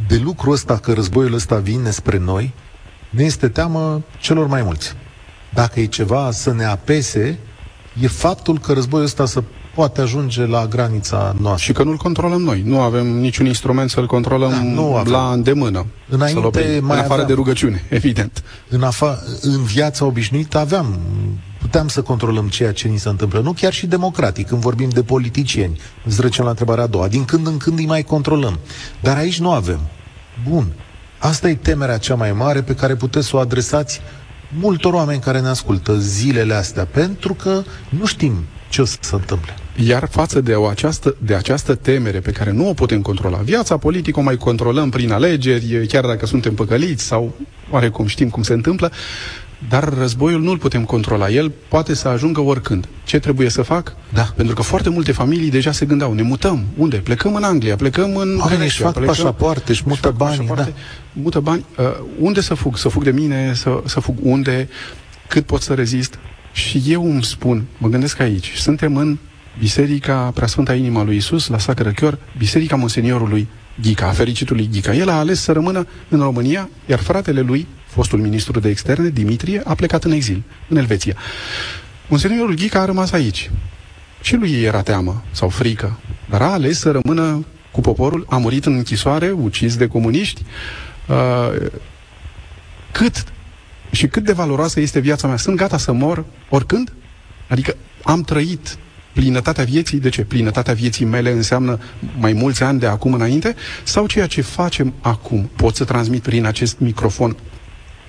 [0.08, 2.54] De lucrul ăsta, că războiul ăsta vine spre noi,
[3.10, 4.94] ne este teamă celor mai mulți.
[5.54, 7.38] Dacă e ceva să ne apese,
[8.00, 9.42] e faptul că războiul ăsta să
[9.74, 11.64] poate ajunge la granița noastră.
[11.64, 12.62] Și că nu-l controlăm noi.
[12.64, 15.12] Nu avem niciun instrument să-l controlăm da, nu avem.
[15.12, 15.86] la îndemână.
[16.08, 17.26] Înainte mai în afară aveam.
[17.26, 18.42] de rugăciune, evident.
[18.68, 20.98] În, afa- în viața obișnuită aveam
[21.66, 23.40] puteam să controlăm ceea ce ni se întâmplă.
[23.40, 25.80] Nu chiar și democratic, când vorbim de politicieni.
[26.04, 27.08] Îți trecem la întrebarea a doua.
[27.08, 28.58] Din când în când îi mai controlăm.
[29.00, 29.80] Dar aici nu avem.
[30.48, 30.66] Bun.
[31.18, 34.00] Asta e temerea cea mai mare pe care puteți să o adresați
[34.48, 38.32] multor oameni care ne ascultă zilele astea, pentru că nu știm
[38.68, 39.54] ce o să se întâmple.
[39.76, 43.76] Iar față de, o această, de această temere pe care nu o putem controla, viața
[43.76, 47.34] politică o mai controlăm prin alegeri, chiar dacă suntem păcăliți sau
[47.70, 48.92] oarecum știm cum se întâmplă,
[49.68, 51.30] dar războiul nu-l putem controla.
[51.30, 52.88] El poate să ajungă oricând.
[53.04, 53.96] Ce trebuie să fac?
[54.12, 54.32] Da.
[54.36, 56.64] Pentru că foarte multe familii deja se gândeau, ne mutăm.
[56.76, 56.96] Unde?
[56.96, 60.50] Plecăm în Anglia, plecăm în Oamenii își fac plecăm, pașapoarte, își mută bani.
[60.54, 60.68] Da.
[61.12, 61.64] Mută bani.
[61.78, 61.84] Uh,
[62.18, 62.76] unde să fug?
[62.76, 63.52] Să fug de mine?
[63.54, 64.68] Să, să fug unde?
[65.28, 66.18] Cât pot să rezist?
[66.52, 69.18] Și eu îmi spun, mă gândesc aici, suntem în
[69.58, 73.48] Biserica Preasfânta Inima lui Isus, la Sacră Chior, Biserica Monseniorului
[73.80, 74.94] Ghica, a fericitului Ghica.
[74.94, 79.60] El a ales să rămână în România, iar fratele lui, fostul ministru de externe, Dimitrie,
[79.64, 81.16] a plecat în exil, în Elveția.
[82.08, 83.50] Monseniorul Ghica a rămas aici.
[84.20, 85.98] Și lui era teamă sau frică,
[86.30, 90.42] dar a ales să rămână cu poporul, a murit în închisoare, ucis de comuniști.
[91.08, 91.68] Uh,
[92.92, 93.24] cât
[93.90, 95.36] și cât de valoroasă este viața mea.
[95.36, 96.92] Sunt gata să mor oricând?
[97.48, 98.78] Adică am trăit
[99.12, 99.98] plinătatea vieții.
[99.98, 100.22] De ce?
[100.22, 101.78] Plinătatea vieții mele înseamnă
[102.18, 103.54] mai mulți ani de acum înainte?
[103.84, 105.50] Sau ceea ce facem acum?
[105.56, 107.36] Pot să transmit prin acest microfon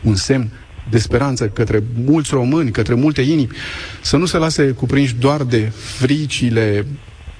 [0.08, 0.50] un semn
[0.89, 3.50] de speranță către mulți români, către multe inimi,
[4.02, 6.86] să nu se lase cuprinși doar de fricile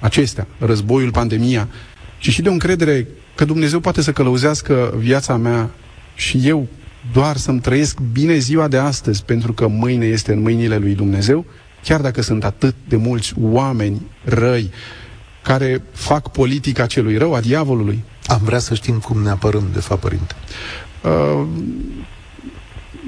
[0.00, 1.68] acestea, războiul, pandemia,
[2.18, 5.70] ci și de o încredere că Dumnezeu poate să călăuzească viața mea
[6.14, 6.68] și eu
[7.12, 11.44] doar să-mi trăiesc bine ziua de astăzi, pentru că mâine este în mâinile lui Dumnezeu,
[11.84, 14.70] chiar dacă sunt atât de mulți oameni răi
[15.42, 18.04] care fac politica celui rău, a diavolului.
[18.26, 20.34] Am vrea să știm cum ne apărăm, de fapt, părinte.
[21.02, 21.46] Uh,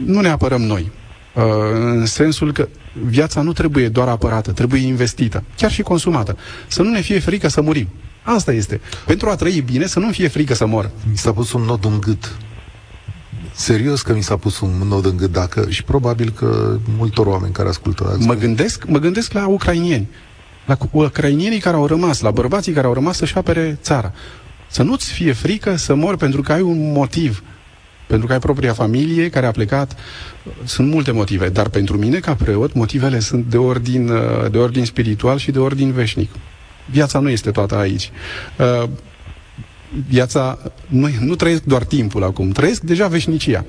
[0.05, 0.91] nu ne apărăm noi.
[1.35, 2.69] Uh, în sensul că
[3.07, 6.37] viața nu trebuie doar apărată, trebuie investită, chiar și consumată.
[6.67, 7.89] Să nu ne fie frică să murim.
[8.23, 8.81] Asta este.
[9.07, 10.91] Pentru a trăi bine, să nu fie frică să mor.
[11.11, 12.37] Mi s-a pus un nod în gât.
[13.53, 17.53] Serios că mi s-a pus un nod în gât dacă și probabil că multor oameni
[17.53, 18.17] care ascultă.
[18.21, 20.09] Mă gândesc, mă gândesc la ucrainieni.
[20.67, 24.13] La ucrainienii care au rămas, la bărbații care au rămas să-și apere țara.
[24.69, 27.43] Să nu-ți fie frică să mori pentru că ai un motiv
[28.11, 29.97] pentru că ai propria familie care a plecat.
[30.65, 34.11] Sunt multe motive, dar pentru mine, ca preot, motivele sunt de ordin,
[34.51, 36.31] de ordin spiritual și de ordin veșnic.
[36.91, 38.11] Viața nu este toată aici.
[38.59, 38.89] Uh,
[40.09, 43.65] viața, nu, nu trăiesc doar timpul acum, trăiesc deja veșnicia.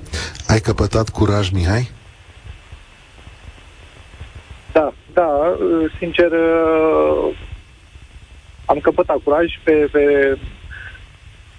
[0.48, 1.90] Ai căpătat curaj, Mihai?
[4.72, 5.58] Da, da,
[6.00, 7.38] sincer, uh,
[8.66, 10.38] am căpătat curaj pe, pe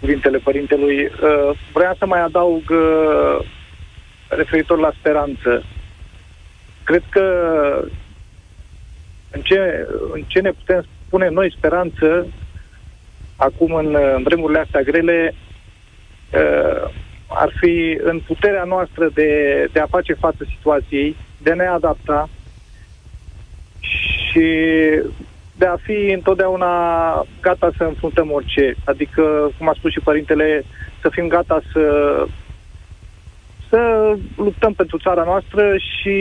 [0.03, 1.05] cuvintele părintelui.
[1.05, 3.47] Uh, vreau să mai adaug uh,
[4.29, 5.65] referitor la speranță.
[6.85, 7.25] Cred că
[9.31, 12.27] în ce, în ce ne putem spune noi speranță
[13.37, 15.35] acum în, în vremurile astea grele
[16.33, 16.91] uh,
[17.27, 19.31] ar fi în puterea noastră de,
[19.73, 22.29] de a face față situației, de a ne adapta
[23.81, 24.47] și
[25.63, 26.73] de a fi întotdeauna
[27.41, 28.75] gata să înfruntăm orice.
[28.85, 29.23] Adică,
[29.59, 30.65] cum a spus și părintele,
[31.01, 31.85] să fim gata să,
[33.69, 33.81] să
[34.37, 36.17] luptăm pentru țara noastră și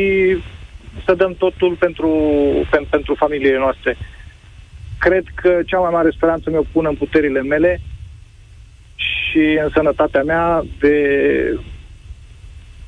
[1.06, 2.10] să dăm totul pentru,
[2.70, 3.98] pentru, pentru familiile noastre.
[5.00, 7.82] Cred că cea mai mare speranță mi-o pun în puterile mele
[8.96, 10.96] și în sănătatea mea de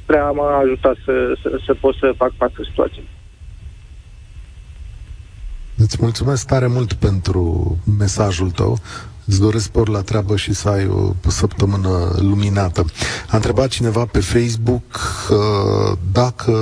[0.06, 3.13] prea mă ajuta să, să, să pot să fac față situației.
[5.84, 8.80] Îți mulțumesc tare mult pentru mesajul tău.
[9.26, 12.86] Îți doresc spor la treabă și să ai o săptămână luminată.
[13.30, 14.84] A întrebat cineva pe Facebook
[15.30, 16.54] uh, dacă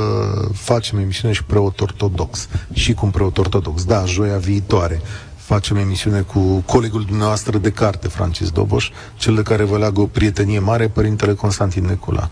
[0.53, 2.47] facem emisiune și preot ortodox.
[2.73, 3.83] Și cu un preot ortodox.
[3.83, 5.01] Da, joia viitoare
[5.35, 10.05] facem emisiune cu colegul dumneavoastră de carte, Francis Doboș, cel de care vă leagă o
[10.05, 12.29] prietenie mare, Părintele Constantin Necula.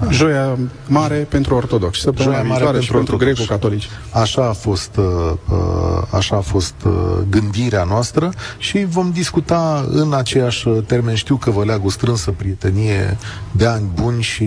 [0.00, 0.10] Da.
[0.10, 3.88] Joia mare pentru ortodoxi, săptămâna Joia mare pentru, pentru greco-catolici.
[4.10, 5.04] Așa a fost, uh,
[5.50, 6.92] uh, așa a fost uh,
[7.30, 11.14] gândirea noastră și vom discuta în aceeași termen.
[11.14, 13.18] Știu că vă leagă o strânsă prietenie
[13.50, 14.44] de ani buni și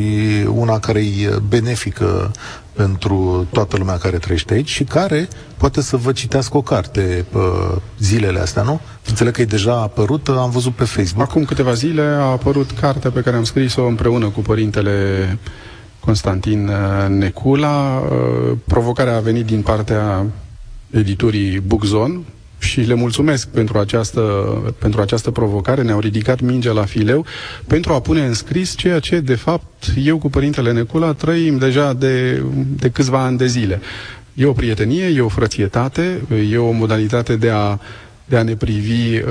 [0.48, 2.32] una care e benefică
[2.76, 7.76] pentru toată lumea care trăiește aici și care poate să vă citească o carte uh,
[8.00, 8.80] zilele astea, nu?
[9.08, 11.30] Înțeleg că e deja apărut, am văzut pe Facebook.
[11.30, 15.38] Acum câteva zile a apărut cartea pe care am scris-o împreună cu părintele
[16.00, 16.72] Constantin
[17.08, 18.04] Necula.
[18.10, 20.26] Uh, provocarea a venit din partea
[20.90, 22.20] editurii Bookzone,
[22.66, 24.22] și le mulțumesc pentru această,
[24.80, 25.82] pentru această provocare.
[25.82, 27.26] Ne-au ridicat mingea la fileu
[27.68, 31.94] pentru a pune în scris ceea ce, de fapt, eu cu Părintele Necula trăim deja
[31.94, 33.80] de, de câțiva ani de zile.
[34.34, 37.80] E o prietenie, e o frățietate, e o modalitate de a
[38.28, 39.24] de a ne privi uh,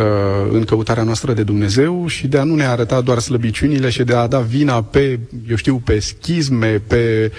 [0.51, 4.15] în căutarea noastră de Dumnezeu și de a nu ne arăta doar slăbiciunile și de
[4.15, 5.19] a da vina pe,
[5.49, 7.33] eu știu, pe schisme, pe,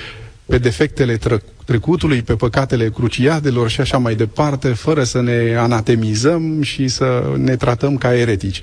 [0.45, 6.61] pe defectele tră- trecutului, pe păcatele cruciadelor și așa mai departe, fără să ne anatemizăm
[6.61, 8.61] și să ne tratăm ca eretici.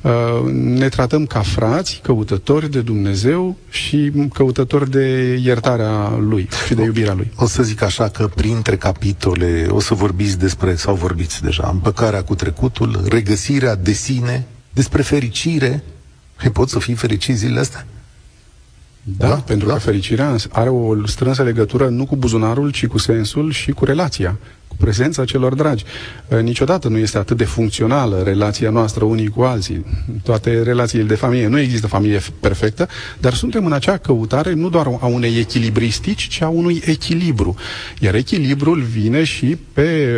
[0.00, 6.82] Uh, ne tratăm ca frați, căutători de Dumnezeu și căutători de iertarea Lui și de
[6.82, 7.32] iubirea Lui.
[7.36, 12.22] O să zic așa că printre capitole o să vorbiți despre, sau vorbiți deja, împăcarea
[12.22, 15.82] cu trecutul, regăsirea de sine, despre fericire.
[16.42, 17.86] Păi pot să fii fericit zilele astea?
[19.02, 19.72] Da, da pentru da.
[19.72, 24.38] că fericirea are o strânsă legătură nu cu buzunarul, ci cu sensul și cu relația,
[24.68, 25.84] cu prezența celor dragi.
[26.42, 29.84] Niciodată nu este atât de funcțională relația noastră unii cu alții.
[30.22, 34.86] Toate relațiile de familie, nu există familie perfectă, dar suntem în acea căutare nu doar
[35.00, 37.54] a unei echilibristici, ci a unui echilibru.
[37.98, 40.08] Iar echilibrul vine și pe,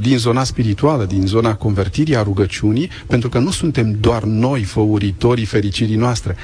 [0.00, 5.44] din zona spirituală, din zona convertirii, a rugăciunii, pentru că nu suntem doar noi făuritorii
[5.44, 6.36] fericirii noastre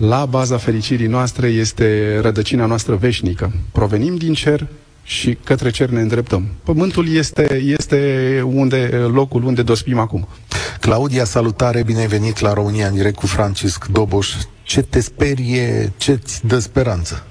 [0.00, 3.50] la baza fericirii noastre este rădăcina noastră veșnică.
[3.72, 4.66] Provenim din cer
[5.02, 6.48] și către cer ne îndreptăm.
[6.64, 8.00] Pământul este, este
[8.46, 10.28] unde, locul unde dospim acum.
[10.80, 14.28] Claudia, salutare, bine ai venit la România în direct cu Francisc Doboș.
[14.62, 17.26] Ce te sperie, ce ți dă speranță?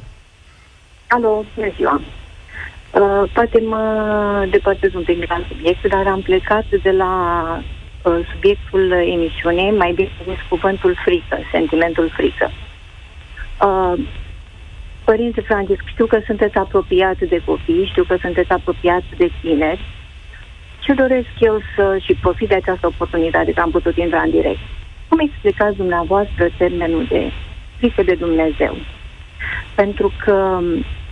[1.07, 2.01] Alo, bună ziua.
[2.93, 7.13] Uh, poate mă depărtez un pic de la subiect, dar am plecat de la
[7.57, 7.78] Uh,
[8.33, 12.51] subiectul emisiunii, mai bine zis cuvântul frică, sentimentul frică.
[13.67, 13.93] Uh,
[15.03, 19.79] Părinte Francisc, știu că sunteți apropiat de copii, știu că sunteți apropiat de tineri.
[20.79, 24.59] Ce doresc eu să și profit de această oportunitate că am putut intra în direct?
[25.07, 27.31] Cum explicați dumneavoastră termenul de
[27.77, 28.77] frică de Dumnezeu?
[29.79, 30.59] pentru că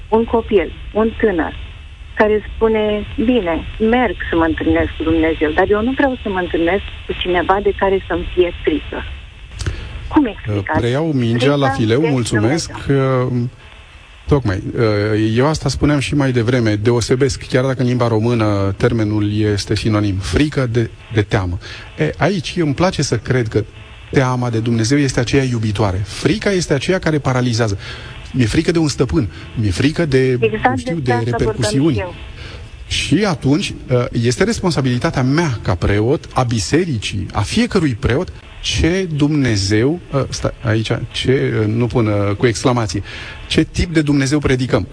[0.09, 1.53] un copil, un tânăr,
[2.17, 6.39] care spune, bine, merg să mă întâlnesc cu Dumnezeu, dar eu nu vreau să mă
[6.39, 9.03] întâlnesc cu cineva de care să-mi fie frică.
[10.07, 10.79] Cum explicați?
[10.79, 12.85] Preiau mingea la fileu, mulțumesc.
[12.85, 13.49] Dumnezeu.
[14.27, 14.63] Tocmai.
[15.35, 16.75] Eu asta spuneam și mai devreme.
[16.75, 21.57] Deosebesc, chiar dacă în limba română termenul este sinonim, frică de, de teamă.
[21.97, 23.63] E, aici îmi place să cred că
[24.11, 25.97] teama de Dumnezeu este aceea iubitoare.
[25.97, 27.77] Frica este aceea care paralizează.
[28.33, 32.03] Mi-e frică de un stăpân, mi-e frică de, exact știu, de repercusiuni.
[32.87, 33.73] Și atunci
[34.11, 41.63] este responsabilitatea mea ca preot, a bisericii, a fiecărui preot, ce Dumnezeu, sta, aici, ce,
[41.67, 43.03] nu pun cu exclamație,
[43.47, 44.87] ce tip de Dumnezeu predicăm.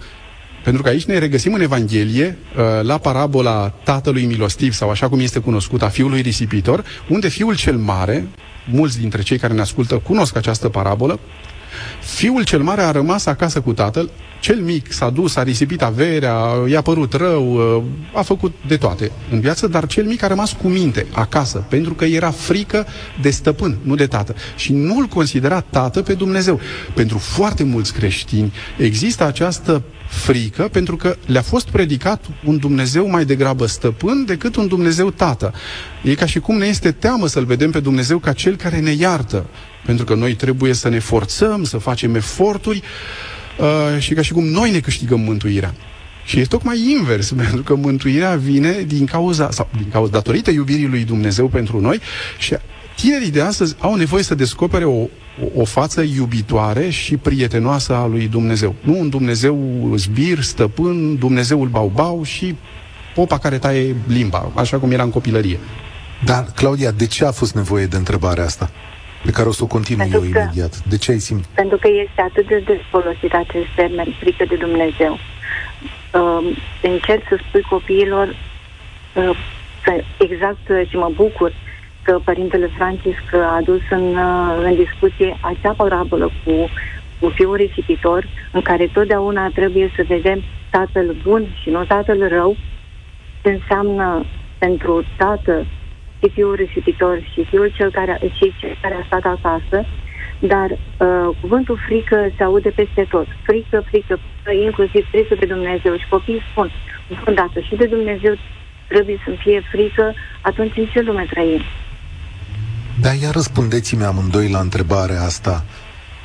[0.63, 2.37] Pentru că aici ne regăsim în Evanghelie,
[2.81, 7.77] la parabola tatălui milostiv, sau așa cum este cunoscut, a fiului risipitor, unde fiul cel
[7.77, 8.27] mare,
[8.71, 11.19] mulți dintre cei care ne ascultă cunosc această parabolă,
[12.01, 14.09] Fiul cel mare a rămas acasă cu tatăl,
[14.39, 17.61] cel mic s-a dus, a risipit averea, i-a părut rău,
[18.13, 21.93] a făcut de toate în viață, dar cel mic a rămas cu minte acasă, pentru
[21.93, 22.85] că era frică
[23.21, 24.35] de stăpân, nu de tată.
[24.55, 26.59] Și nu îl considera tată pe Dumnezeu.
[26.93, 33.25] Pentru foarte mulți creștini există această frică pentru că le-a fost predicat un Dumnezeu mai
[33.25, 35.53] degrabă stăpân decât un Dumnezeu tată.
[36.03, 38.91] E ca și cum ne este teamă să-L vedem pe Dumnezeu ca Cel care ne
[38.91, 39.45] iartă.
[39.85, 42.81] Pentru că noi trebuie să ne forțăm, să facem eforturi
[43.59, 45.73] uh, și ca și cum noi ne câștigăm mântuirea.
[46.25, 50.87] Și este tocmai invers, pentru că mântuirea vine din cauza, sau din cauza, datorită iubirii
[50.87, 51.99] lui Dumnezeu pentru noi
[52.37, 52.55] și
[52.95, 55.07] tinerii de astăzi au nevoie să descopere o, o,
[55.55, 58.75] o față iubitoare și prietenoasă a lui Dumnezeu.
[58.81, 62.55] Nu un Dumnezeu zbir, stăpân, Dumnezeul baubau și
[63.15, 65.59] popa care taie limba, așa cum era în copilărie.
[66.25, 68.71] Dar, Claudia, de ce a fost nevoie de întrebarea asta?
[69.25, 70.83] Pe care o să o continui eu imediat.
[70.83, 71.45] De ce ai simțit?
[71.45, 75.13] Pentru că este atât de des folosit acest termen, frică de Dumnezeu.
[75.13, 78.27] Uh, încerc să spui copiilor
[79.13, 79.37] uh,
[80.17, 81.53] exact uh, și mă bucur
[82.01, 86.51] că Părintele Francisc a adus în, uh, în discuție acea parabolă cu,
[87.19, 92.55] cu fiul risipitor, în care totdeauna trebuie să vedem tatăl bun și nu tatăl rău,
[93.41, 94.25] ce înseamnă
[94.57, 95.65] pentru tată
[96.19, 99.77] și fiul risipitor și fiul cel care, și cel care a stat acasă,
[100.39, 103.27] dar uh, cuvântul frică se aude peste tot.
[103.43, 105.97] Frică, frică, frică, inclusiv frică de Dumnezeu.
[105.97, 106.71] Și copiii spun,
[107.23, 108.33] bun, dacă și de Dumnezeu
[108.87, 111.61] trebuie să fie frică, atunci în ce lume trăim?
[113.01, 115.65] Da, iar răspundeți-mi amândoi la întrebarea asta.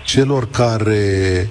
[0.04, 1.48] Celor care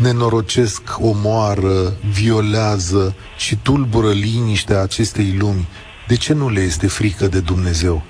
[0.00, 5.68] nenorocesc, omoară, violează și tulbură liniștea acestei lumi,
[6.12, 8.02] de ce nu le este frică de Dumnezeu?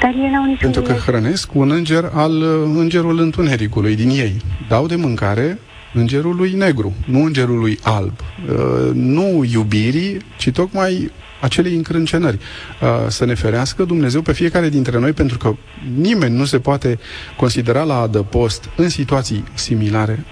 [0.00, 2.42] Dar ei n-au niciun Pentru că hrănesc un înger al
[2.76, 4.36] îngerul întunericului din ei.
[4.68, 5.58] Dau de mâncare
[5.92, 8.12] îngerului negru, nu îngerului alb.
[8.20, 12.38] Uh, nu iubirii, ci tocmai acelei încrâncenări.
[12.82, 15.54] Uh, să ne ferească Dumnezeu pe fiecare dintre noi, pentru că
[15.96, 16.98] nimeni nu se poate
[17.36, 20.24] considera la adăpost în situații similare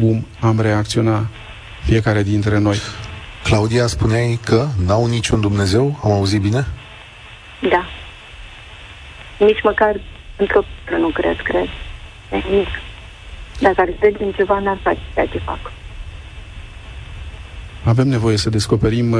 [0.00, 1.26] cum am reacționat
[1.84, 2.76] fiecare dintre noi.
[3.46, 6.00] Claudia, spuneai că n-au niciun Dumnezeu?
[6.04, 6.66] Am auzit bine?
[7.70, 7.84] Da.
[9.38, 10.00] Nici măcar
[10.36, 10.62] într-o
[10.98, 11.68] nu cred, cred.
[12.32, 12.68] E nimic.
[13.60, 15.58] Dacă ar crede în ceva, n-ar face ceea ce fac.
[17.86, 19.18] Avem nevoie să descoperim uh,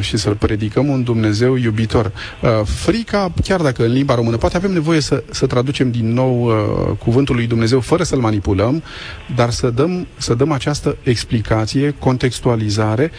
[0.00, 2.12] și să-L predicăm un Dumnezeu iubitor.
[2.42, 6.44] Uh, frica, chiar dacă în limba română, poate avem nevoie să, să traducem din nou
[6.44, 8.82] uh, cuvântul lui Dumnezeu fără să-l manipulăm,
[9.34, 13.10] dar să dăm, să dăm această explicație, contextualizare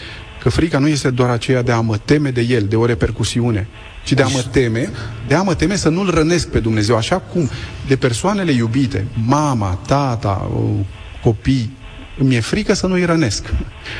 [0.41, 3.67] că frica nu este doar aceea de a mă teme de el, de o repercusiune,
[4.05, 4.89] ci de a mă teme,
[5.27, 7.49] de a mă teme să nu-L rănesc pe Dumnezeu, așa cum
[7.87, 10.51] de persoanele iubite, mama, tata,
[11.23, 11.77] copii,
[12.19, 13.43] îmi e frică să nu-i rănesc.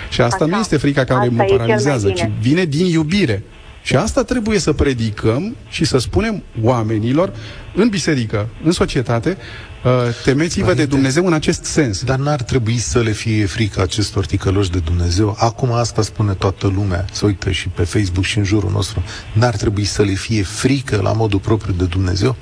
[0.10, 0.54] Și asta așa.
[0.54, 3.44] nu este frica care asta mă paralizează, ci vine din iubire.
[3.84, 7.34] Și asta trebuie să predicăm și să spunem oamenilor
[7.76, 9.38] în biserică, în societate,
[9.84, 9.92] uh,
[10.24, 12.04] temeți-vă de Dumnezeu în acest sens.
[12.04, 15.36] Dar n-ar trebui să le fie frică acestor ticăloși de Dumnezeu.
[15.40, 19.04] Acum asta spune toată lumea, să uită și pe Facebook și în jurul nostru.
[19.34, 22.36] N-ar trebui să le fie frică la modul propriu de Dumnezeu?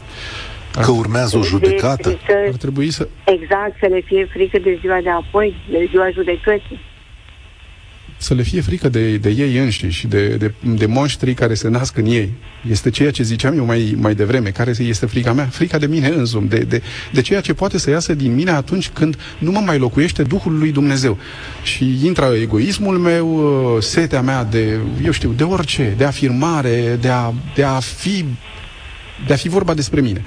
[0.81, 2.19] Că urmează o judecată?
[2.47, 3.07] Ar trebui să...
[3.25, 6.79] Exact, să le fie frică de ziua de apoi, de ziua judecății
[8.17, 11.67] să le fie frică de, de ei înșiși și de, de, de monștrii care se
[11.67, 12.33] nasc în ei.
[12.69, 14.49] Este ceea ce ziceam eu mai, mai devreme.
[14.49, 15.45] Care este frica mea?
[15.45, 16.81] Frica de mine însumi, de, de,
[17.12, 20.58] de ceea ce poate să iasă din mine atunci când nu mă mai locuiește Duhul
[20.58, 21.17] lui Dumnezeu.
[21.63, 27.33] Și intră egoismul meu, setea mea de, eu știu, de orice, de afirmare, de a,
[27.56, 28.25] de a fi
[29.25, 30.23] de a fi vorba despre mine.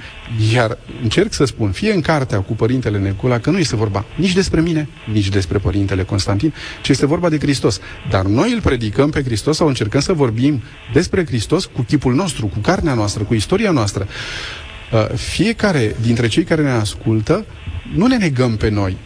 [0.53, 4.33] Iar încerc să spun, fie în cartea cu Părintele Necula, că nu este vorba nici
[4.33, 7.79] despre mine, nici despre Părintele Constantin, ci este vorba de Hristos.
[8.09, 10.61] Dar noi îl predicăm pe Hristos sau încercăm să vorbim
[10.93, 14.07] despre Hristos cu chipul nostru, cu carnea noastră, cu istoria noastră.
[14.91, 17.45] Uh, fiecare dintre cei care ne ascultă,
[17.95, 18.97] nu ne negăm pe noi,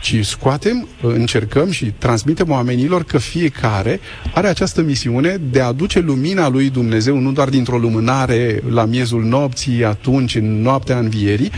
[0.00, 4.00] ci scoatem, încercăm și transmitem oamenilor că fiecare
[4.34, 9.24] are această misiune de a aduce lumina lui Dumnezeu, nu doar dintr-o lumânare la miezul
[9.24, 11.50] nopții, atunci, în noaptea învierii,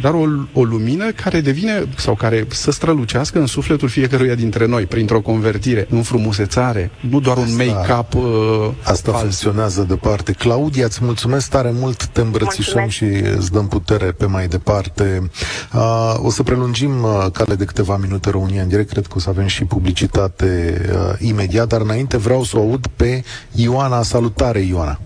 [0.00, 4.86] dar o, o lumină care devine sau care să strălucească în sufletul fiecăruia dintre noi,
[4.86, 9.22] printr-o convertire, în frumusețare, nu doar un make-up uh, Asta fals.
[9.22, 10.32] funcționează departe.
[10.32, 13.22] Claudia, îți mulțumesc tare mult, te îmbrățișăm Mulțumesc.
[13.24, 15.30] și îți dăm putere pe mai departe.
[15.74, 19.18] Uh, o să prelungim uh, cale de câteva minute România în direct, cred că o
[19.18, 23.22] să avem și publicitate uh, imediat, dar înainte vreau să o aud pe
[23.54, 24.02] Ioana.
[24.02, 25.00] Salutare, Ioana!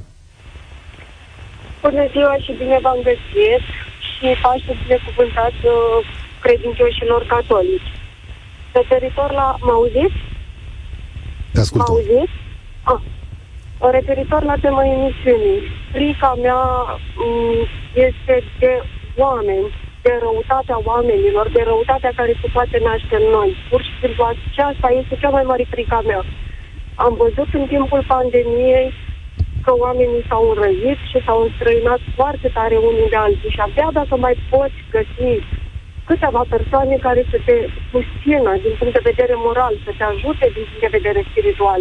[1.82, 3.64] Bună ziua și bine v-am găsit
[4.24, 5.98] și Paște binecuvântat uh,
[6.44, 7.90] credincioșilor catolici.
[8.78, 9.46] Referitor la...
[9.66, 10.18] Mă auziți?
[11.52, 11.94] Te Mă ascultăm.
[11.94, 12.34] auziți?
[12.92, 13.00] Ah.
[13.96, 15.60] Referitor la tema emisiunii,
[15.92, 16.60] frica mea
[17.16, 17.66] m,
[18.08, 18.72] este de
[19.16, 19.68] oameni,
[20.02, 23.50] de răutatea oamenilor, de răutatea care se poate naște în noi.
[23.70, 26.22] Pur și simplu, aceasta este cea mai mare frica mea.
[26.94, 28.92] Am văzut în timpul pandemiei
[29.64, 34.16] că oamenii s-au înrăit și s-au înstrăinat foarte tare unii de alții și abia dacă
[34.16, 35.32] mai poți găsi
[36.04, 37.56] câteva persoane care să te
[37.90, 41.80] susțină din punct de vedere moral, să te ajute din punct de vedere spiritual.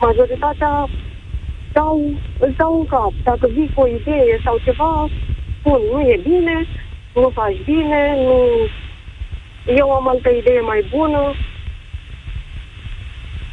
[0.00, 0.88] Majoritatea
[1.72, 3.12] dau, îți dau în cap.
[3.22, 5.08] Dacă vii cu o idee sau ceva,
[5.58, 6.66] spun, nu e bine,
[7.14, 8.36] nu faci bine, nu...
[9.66, 11.34] eu am altă idee mai bună.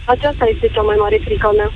[0.05, 1.71] Aceasta este cea mai mare frica mea.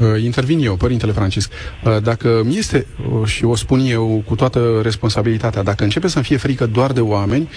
[0.00, 1.50] Uh, Intervin eu, Părintele Francisc.
[1.84, 2.86] Uh, Dacă mi este,
[3.20, 7.00] uh, și o spun eu cu toată responsabilitatea, dacă începe să-mi fie frică doar de
[7.00, 7.48] oameni,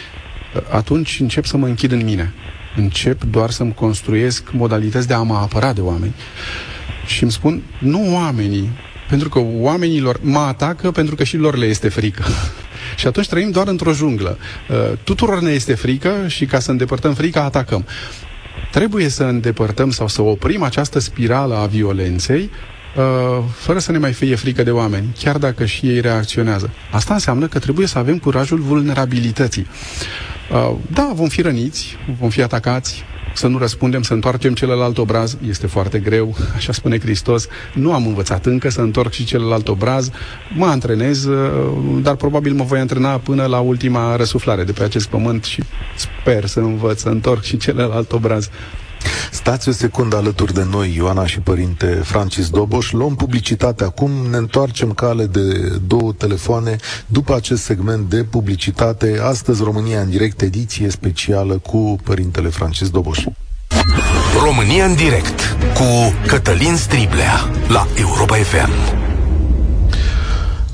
[0.56, 2.34] uh, atunci încep să mă închid în mine.
[2.76, 6.14] Încep doar să-mi construiesc modalități de a mă apăra de oameni.
[7.06, 8.70] Și îmi spun, nu oamenii,
[9.10, 12.24] pentru că oamenilor mă atacă pentru că și lor le este frică.
[13.00, 14.38] și atunci trăim doar într-o junglă.
[14.70, 17.86] Uh, Tuturor ne este frică și ca să îndepărtăm frica, atacăm.
[18.72, 22.49] Trebuie să îndepărtăm sau să oprim această spirală a violenței
[22.97, 26.70] uh, fără să ne mai fie frică de oameni, chiar dacă și ei reacționează.
[26.91, 29.67] Asta înseamnă că trebuie să avem curajul vulnerabilității.
[30.51, 33.03] Uh, Da, vom fi răniți, vom fi atacați,
[33.40, 37.48] să nu răspundem, să întoarcem celălalt obraz, este foarte greu, așa spune Hristos.
[37.74, 40.10] Nu am învățat încă să întorc și celălalt obraz,
[40.56, 45.08] mă antrenez, uh, dar probabil mă voi antrena până la ultima răsuflare de pe acest
[45.08, 45.64] pământ și
[45.96, 48.50] sper să învăț să întorc și celălalt obraz.
[49.32, 52.91] Stați o secundă alături de noi, Ioana și părinte Francis Doboș.
[52.91, 56.76] Luăm publicitate acum, ne întoarcem cale de două telefoane
[57.08, 59.20] după acest segment de publicitate.
[59.24, 63.24] Astăzi România în direct, ediție specială cu părintele Francis Doboș.
[64.43, 69.09] România în direct cu Cătălin Striblea la Europa FM.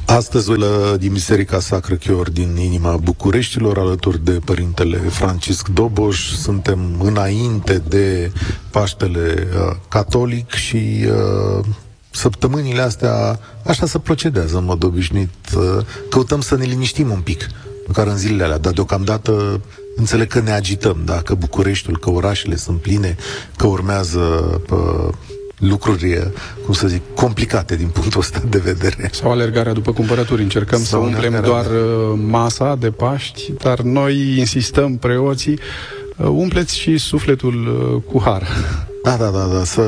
[0.05, 7.01] Astăzi, la, din Biserica Sacră Chior din inima Bucureștilor, alături de Părintele Francisc Doboș, suntem
[7.01, 8.31] înainte de
[8.71, 11.65] Paștele uh, Catolic și uh,
[12.09, 15.33] săptămânile astea așa se procedează în mod obișnuit.
[15.55, 17.47] Uh, căutăm să ne liniștim un pic,
[17.87, 19.61] măcar în zilele alea, dar deocamdată
[19.95, 21.21] înțeleg că ne agităm, da?
[21.21, 23.15] că Bucureștiul, că orașele sunt pline,
[23.57, 24.19] că urmează
[24.69, 25.13] uh,
[25.59, 26.31] lucruri,
[26.65, 29.09] cum să zic, complicate din punctul ăsta de vedere.
[29.11, 30.41] Sau alergarea după cumpărături.
[30.41, 35.59] Încercăm Sau să umplem alergarea, doar uh, masa de Paști, dar noi insistăm, preoții,
[36.17, 38.47] uh, umpleți și sufletul uh, cu har.
[39.03, 39.83] Da, da, da, da, să...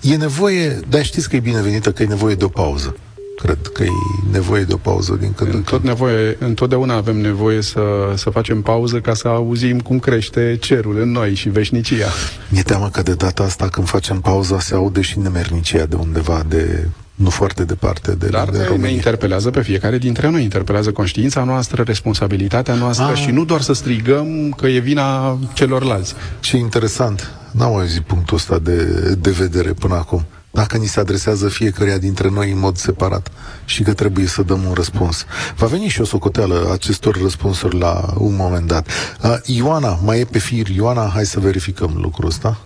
[0.00, 2.96] E nevoie, dar știți că e binevenită că e nevoie de o pauză.
[3.36, 3.88] Cred că e
[4.32, 5.84] nevoie de o pauză din când în În tot când.
[5.84, 7.80] nevoie, întotdeauna avem nevoie să,
[8.16, 12.08] să facem pauză ca să auzim cum crește cerul în noi și veșnicia.
[12.48, 16.42] Mi-e teamă că de data asta când facem pauza se aude și nemernicia de undeva
[16.48, 18.90] de nu foarte departe de, Dar de ne, ne România.
[18.90, 23.18] interpelează pe fiecare dintre noi, interpelează conștiința noastră, responsabilitatea noastră Ah.
[23.18, 26.14] și nu doar să strigăm că e vina celorlalți.
[26.40, 27.30] Ce interesant.
[27.50, 28.84] N-am auzit punctul ăsta de,
[29.20, 30.24] de vedere până acum.
[30.54, 33.30] Dacă ni se adresează fiecăruia dintre noi în mod separat
[33.64, 35.24] și că trebuie să dăm un răspuns.
[35.56, 38.88] Va veni și o socoteală acestor răspunsuri la un moment dat.
[39.22, 40.68] Uh, Ioana, mai e pe fir.
[40.68, 42.60] Ioana, hai să verificăm lucrul ăsta.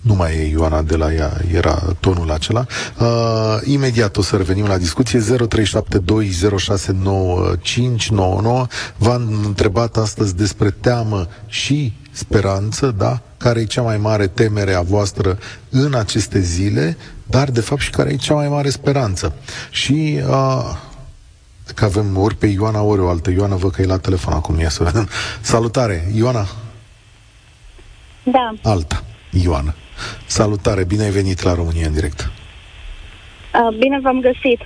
[0.00, 2.66] Nu mai e Ioana de la ea, era tonul acela.
[3.00, 3.06] Uh,
[3.64, 5.20] imediat o să revenim la discuție.
[5.20, 5.24] 0372069599.
[8.96, 13.20] V-am întrebat astăzi despre teamă și speranță, da?
[13.36, 15.38] Care e cea mai mare temere a voastră
[15.70, 19.34] în aceste zile, dar de fapt și care e cea mai mare speranță.
[19.70, 20.76] Și uh,
[21.74, 23.30] că avem ori pe Ioana, ori o altă.
[23.30, 25.08] Ioana, văd că e la telefon acum, ia să vedem.
[25.40, 26.46] Salutare, Ioana.
[28.22, 28.52] Da.
[28.62, 29.74] Alta, Ioana.
[30.26, 32.20] Salutare, bine ai venit la România în direct.
[32.20, 34.60] Uh, bine v-am găsit.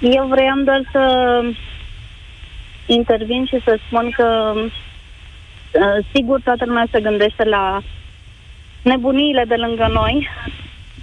[0.00, 1.02] Eu vreau doar să
[2.86, 4.72] intervin și să spun că uh,
[6.14, 7.82] sigur toată lumea se gândește la
[8.82, 10.28] nebuniile de lângă noi,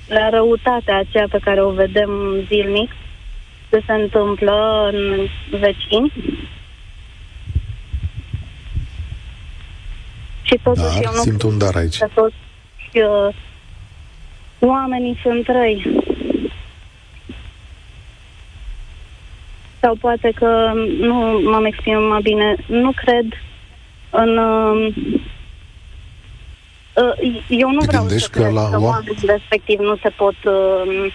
[0.07, 2.09] la răutatea aceea pe care o vedem
[2.47, 2.91] zilnic,
[3.69, 5.27] ce se întâmplă în
[5.59, 6.11] vecini.
[10.41, 11.97] Și totuși Dar, eu nu simt un dar aici.
[11.97, 12.35] că toți
[12.93, 13.35] uh,
[14.59, 16.03] oamenii sunt răi.
[19.79, 22.55] Sau poate că nu m-am exprimat bine.
[22.67, 23.25] Nu cred
[24.11, 24.37] în...
[24.37, 24.93] Uh,
[26.95, 29.95] uh, eu nu Te vreau gândești să că cred la că oam- oamenii respectiv nu
[29.97, 30.35] se pot...
[30.43, 31.13] Uh,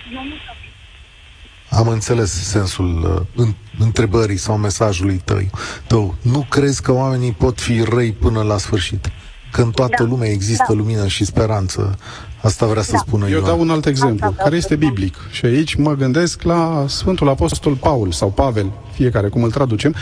[1.70, 5.38] Am înțeles sensul uh, în, întrebării sau mesajului tău.
[5.86, 6.14] tău.
[6.22, 9.11] Nu crezi că oamenii pot fi răi până la sfârșit?
[9.53, 10.09] Că în toată Da.
[10.09, 10.74] lumea există Da.
[10.74, 11.99] lumină și speranță.
[12.45, 12.99] Asta vrea să Da.
[12.99, 13.45] spună Eu Ioan.
[13.45, 14.88] dau un alt exemplu, Asta vreau care să este spun.
[14.88, 15.14] biblic.
[15.30, 19.95] Și aici mă gândesc la Sfântul Apostol Paul sau Pavel, fiecare cum îl traducem,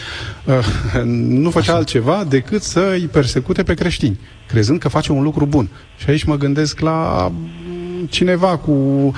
[0.45, 4.19] uh, nu făcea altceva decât să îi persecute pe creștini,
[4.49, 5.69] crezând că face un lucru bun.
[5.97, 9.13] Și aici mă gândesc la mm, cineva cu uh,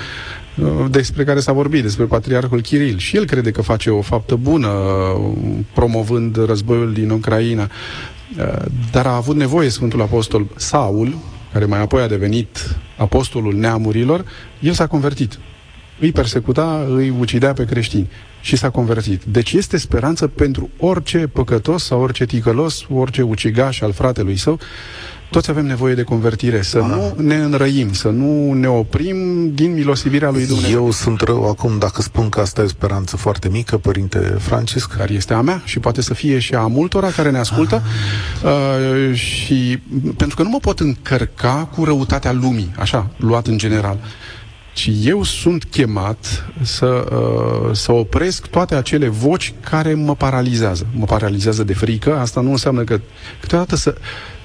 [0.91, 2.99] despre care s-a vorbit, despre Patriarhul Kiril.
[2.99, 5.33] Și el crede că face o faptă bună, uh,
[5.75, 7.69] promovând războiul din Ucraina.
[8.39, 11.17] Uh, Dar a avut nevoie Sfântul Apostol Saul,
[11.53, 14.25] care mai apoi a devenit apostolul neamurilor,
[14.61, 15.39] el s-a convertit.
[16.01, 19.25] Îi persecuta, îi ucidea pe creștini și s-a convertit.
[19.25, 24.59] Deci este speranță pentru orice păcătos sau orice ticălos, orice ucigaș al fratelui său.
[25.35, 30.31] Toți avem nevoie de convertire, să nu ne înrăim, să nu ne oprim din milosivirea
[30.31, 30.85] lui Dumnezeu.
[30.85, 34.97] Eu sunt rău acum dacă spun că asta e o speranță foarte mică, Părinte Francisc.
[34.97, 37.83] care este a mea și poate să fie și a multora care ne ascultă
[38.45, 39.79] uh, și
[40.17, 43.99] pentru că nu mă pot încărca cu răutatea lumii, așa, luat în general
[44.75, 50.87] ci eu sunt chemat să, uh, să opresc toate acele voci care mă paralizează.
[50.93, 53.01] Mă paralizează de frică, asta nu înseamnă că
[53.41, 53.95] câteodată să,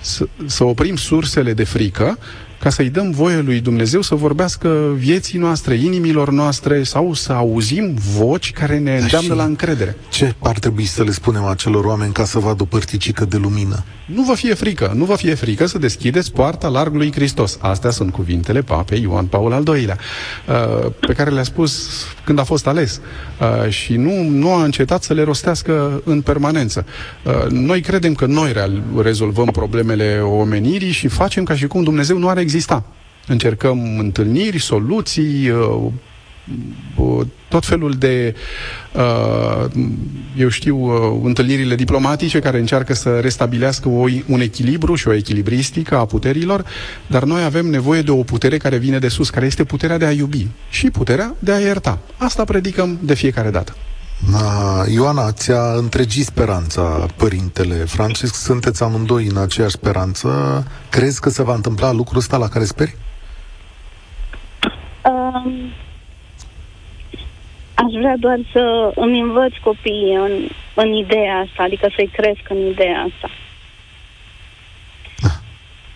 [0.02, 2.18] să, să oprim sursele de frică
[2.60, 7.94] ca să-i dăm voie lui Dumnezeu să vorbească vieții noastre, inimilor noastre sau să auzim
[8.18, 9.96] voci care ne îndeamnă și- la încredere.
[10.10, 13.84] Ce ar trebui să le spunem acelor oameni ca să vadă o părticică de lumină?
[14.06, 17.58] Nu vă fie frică, nu vă fie frică să deschideți poarta largului Hristos.
[17.62, 19.98] Astea sunt cuvintele papei Ioan Paul al II-lea,
[20.48, 21.90] uh, pe care le-a spus
[22.24, 23.02] când a fost ales.
[23.66, 26.86] Uh, și nu, nu a încetat să le rostească în permanență.
[27.24, 32.18] Uh, Noi credem că noi real- rezolvăm problemele omenirii și facem ca și cum Dumnezeu
[32.18, 32.84] nu ar exista.
[33.28, 35.92] Încercăm întâlniri, soluții, uh,
[36.96, 38.36] uh, tot felul de,
[38.94, 39.66] uh,
[40.38, 45.98] eu știu, uh, întâlnirile diplomatice care încearcă să restabilească o, un echilibru și o echilibristică
[45.98, 46.66] a puterilor,
[47.08, 50.06] dar noi avem nevoie de o putere care vine de sus, care este puterea de
[50.06, 52.00] a iubi și puterea de a ierta.
[52.18, 53.76] Asta predicăm de fiecare dată.
[54.28, 58.36] Na, Ioana, ți-a întregit speranța, Părintele Francisc.
[58.36, 60.28] Sunteți amândoi în aceeași speranță.
[60.90, 62.96] Crezi că se va întâmpla lucrul ăsta la care speri?
[65.06, 65.72] Um,
[67.74, 72.58] aș vrea doar să îmi învăț copiii în, în ideea asta, adică să-i cresc în
[72.58, 73.30] ideea asta.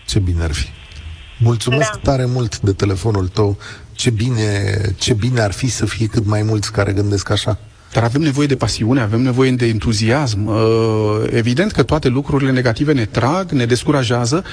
[0.08, 0.68] Ce bine ar fi.
[1.38, 2.12] Mulțumesc Da.
[2.12, 3.58] tare mult de telefonul tău.
[3.92, 7.58] Ce bine, ce bine ar fi să fie cât mai mulți care gândesc așa.
[7.94, 10.46] Dar avem nevoie de pasiune, avem nevoie de entuziasm.
[10.46, 10.56] Uh,
[11.30, 14.44] Evident că toate lucrurile negative ne trag, ne descurajează.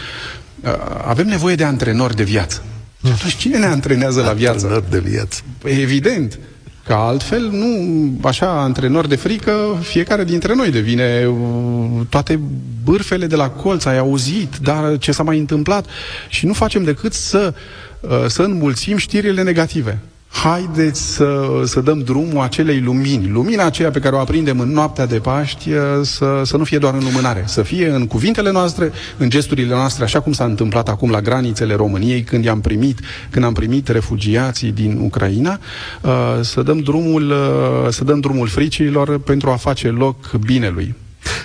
[0.64, 0.70] Uh,
[1.06, 2.62] Avem nevoie de antrenori de viață.
[3.04, 4.66] Și atunci cine ne antrenează la viață?
[4.66, 5.40] Antrenor de viață.
[5.64, 6.38] Evident.
[6.84, 12.40] Că altfel, nu, așa, antrenor de frică, fiecare dintre noi devine uh, toate
[12.84, 15.86] bârfele de la colț, ai auzit, dar ce s-a mai întâmplat
[16.28, 17.54] și nu facem decât să,
[18.00, 19.98] uh, să înmulțim știrile negative.
[20.30, 23.28] Haideți să, să dăm drumul acelei lumini.
[23.28, 26.78] Lumina aceea pe care o aprindem în noaptea de Paști uh, să, să nu fie
[26.78, 30.88] doar în lumânare, să fie în cuvintele noastre, în gesturile noastre, așa cum s-a întâmplat
[30.88, 33.00] acum la granițele României, când i-am primit,
[33.30, 35.58] când am primit refugiații din Ucraina,
[36.00, 36.10] uh,
[36.40, 40.94] să dăm drumul, uh, să dăm drumul fricilor pentru a face loc binelui.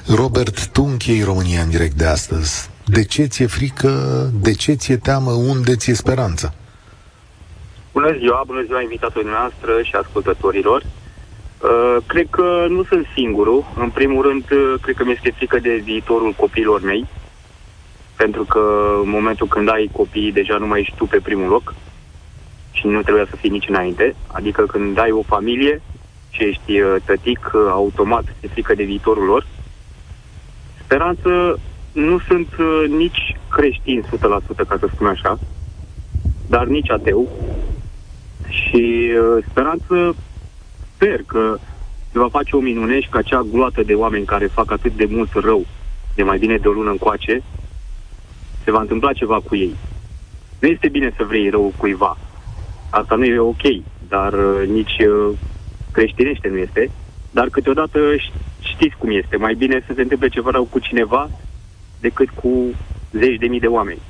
[0.06, 2.70] Robert, tu închei România în direct de astăzi.
[2.86, 3.94] De ce ți-e frică?
[4.42, 5.32] De ce ți-e teamă?
[5.32, 6.54] Unde ți-e speranță?
[7.96, 10.82] Bună ziua, bună ziua invitatorii noastră și ascultătorilor.
[10.82, 13.66] Uh, cred că nu sunt singurul.
[13.78, 17.06] În primul rând, uh, cred că mi-este frică de viitorul copiilor mei.
[18.16, 18.60] pentru că
[19.04, 21.74] în momentul când ai copii, deja nu mai ești tu pe primul loc
[22.72, 24.16] și nu trebuia să fii nici înainte.
[24.28, 25.82] Adică când ai o familie
[26.30, 29.48] și ești uh, tătic, uh, automat se frică de viitorul lor.
[30.84, 31.60] Speranță
[31.92, 34.08] nu sunt uh, nici creștin 100%,
[34.68, 35.40] ca să spun așa,
[36.48, 37.30] dar nici ateu.
[38.50, 39.12] Și
[39.50, 40.16] speranță
[40.96, 41.58] sper că
[42.12, 45.08] se va face o minune și că acea gloată de oameni care fac atât de
[45.10, 45.66] mult rău
[46.16, 47.42] de mai bine de o lună încoace,
[48.64, 49.76] se va întâmpla ceva cu ei.
[50.60, 52.18] Nu este bine să vrei rău cuiva.
[52.90, 53.62] Asta nu e ok,
[54.08, 55.38] dar uh, nici uh,
[55.92, 56.92] creștinește nu este.
[57.32, 58.00] Dar câteodată
[58.60, 59.38] știți cum este.
[59.38, 61.30] Mai bine să se întâmple ceva rău cu cineva
[62.00, 62.74] decât cu
[63.12, 64.02] zeci de mii de oameni.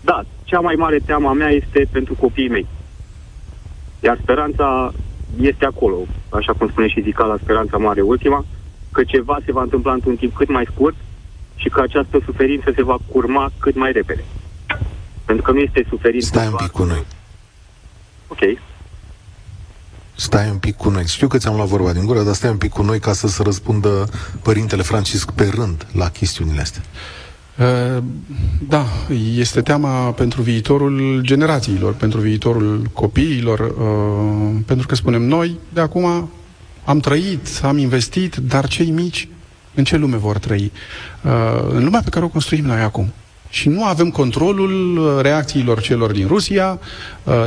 [0.00, 2.66] Da, cea mai mare teama mea este pentru copiii mei.
[4.00, 4.92] Iar speranța
[5.40, 5.96] este acolo,
[6.28, 8.44] așa cum spune și Zica la speranța mare ultima,
[8.92, 10.96] că ceva se va întâmpla într-un timp cât mai scurt
[11.56, 14.24] și că această suferință se va curma cât mai repede.
[15.24, 16.26] Pentru că nu este suferință...
[16.26, 17.04] Stai un pic cu noi.
[18.28, 18.38] Ok.
[20.14, 21.06] Stai un pic cu noi.
[21.06, 23.28] Știu că ți-am luat vorba din gură, dar stai un pic cu noi ca să
[23.28, 24.08] se răspundă
[24.42, 26.82] Părintele Francisc pe rând la chestiunile astea.
[27.58, 28.02] Uh,
[28.68, 28.86] da,
[29.36, 36.30] este teama pentru viitorul generațiilor, pentru viitorul copiilor, uh, pentru că spunem noi, de acum
[36.84, 39.28] am trăit, am investit, dar cei mici
[39.74, 40.72] în ce lume vor trăi?
[41.22, 41.30] Uh,
[41.72, 43.12] în lumea pe care o construim noi acum.
[43.50, 46.78] Și nu avem controlul reacțiilor celor din Rusia,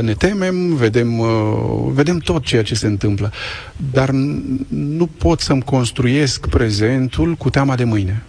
[0.00, 1.22] ne temem, vedem,
[1.92, 3.32] vedem tot ceea ce se întâmplă.
[3.92, 4.10] Dar
[4.68, 8.22] nu pot să-mi construiesc prezentul cu teama de mâine.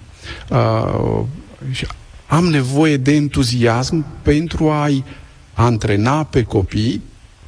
[1.72, 1.88] Și
[2.28, 5.04] am nevoie de entuziasm pentru a-i
[5.54, 7.02] antrena pe copii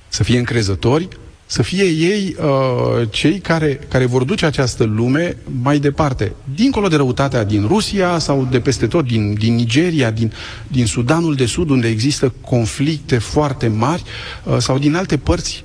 [0.08, 1.08] să fie încrezători,
[1.46, 6.96] să fie ei uh, cei care, care vor duce această lume mai departe, dincolo de
[6.96, 10.32] răutatea din Rusia sau de peste tot, din, din Nigeria, din,
[10.68, 14.04] din Sudanul de Sud, unde există conflicte foarte mari,
[14.44, 15.65] uh, sau din alte părți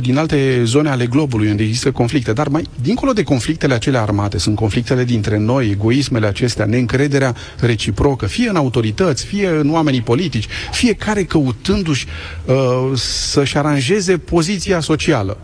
[0.00, 4.38] din alte zone ale globului unde există conflicte, dar mai dincolo de conflictele acelea armate,
[4.38, 10.46] sunt conflictele dintre noi, egoismele acestea, neîncrederea reciprocă, fie în autorități, fie în oamenii politici,
[10.72, 12.06] fiecare căutându-și
[12.44, 12.54] uh,
[12.94, 15.38] să-și aranjeze poziția socială.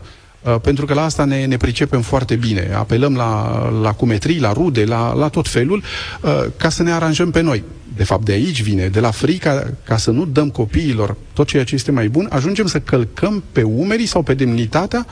[0.45, 2.70] Uh, pentru că la asta ne, ne pricepem foarte bine.
[2.74, 5.82] Apelăm la, la cumetrii, la rude, la, la tot felul,
[6.20, 7.62] uh, ca să ne aranjăm pe noi.
[7.97, 11.64] De fapt, de aici vine, de la frica ca să nu dăm copiilor tot ceea
[11.64, 15.07] ce este mai bun, ajungem să călcăm pe umerii sau pe demnitatea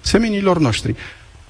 [0.00, 0.94] semenilor noștri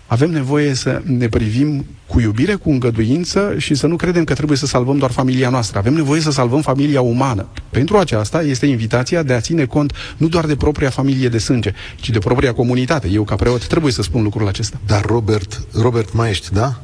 [0.06, 4.58] avem nevoie să ne privim cu iubire, cu îngăduință și să nu credem că trebuie
[4.58, 5.78] să salvăm doar familia noastră.
[5.78, 7.46] Avem nevoie să salvăm familia umană.
[7.70, 11.72] Pentru aceasta este invitația de a ține cont nu doar de propria familie de sânge,
[11.96, 13.08] ci de propria comunitate.
[13.08, 14.80] Eu, ca preot, trebuie să spun lucrul acesta.
[14.86, 16.80] Dar, Robert, Robert mai ești, da?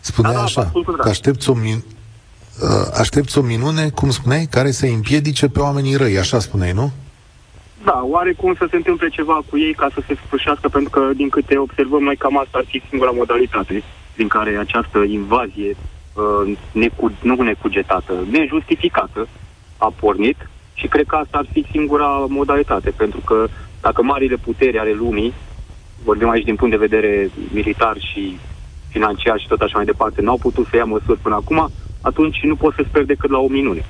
[0.00, 1.84] Spuneai da, da, așa, că aștepți o, min-
[2.62, 6.92] uh, aștepți o minune, cum spuneai, care să împiedice pe oamenii răi, așa spuneai, nu?
[7.84, 11.28] Da, oarecum să se întâmple ceva cu ei ca să se sfârșească, pentru că, din
[11.28, 13.82] câte observăm noi, cam asta ar fi singura modalitate
[14.16, 15.70] din care această invazie
[16.12, 19.28] uh, necu- nu necugetată, nejustificată,
[19.78, 23.46] a pornit și cred că asta ar fi singura modalitate, pentru că
[23.80, 25.34] dacă marile puteri ale lumii,
[26.04, 28.38] vorbim aici din punct de vedere militar și
[28.88, 31.70] financiar și tot așa mai departe, n-au putut să ia măsuri până acum,
[32.00, 33.84] atunci nu pot să sper decât la o minune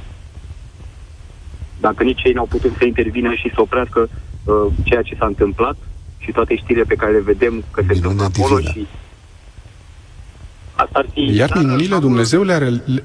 [1.86, 4.00] dacă nici ei n-au putut să intervină și să oprească
[4.44, 5.76] uh, ceea ce s-a întâmplat
[6.18, 8.86] și toate știrile pe care le vedem că se întâmplă acolo și
[10.74, 11.36] asta ar fi...
[11.36, 12.68] Iar minunile Dumnezeu le are...
[12.68, 13.02] Le...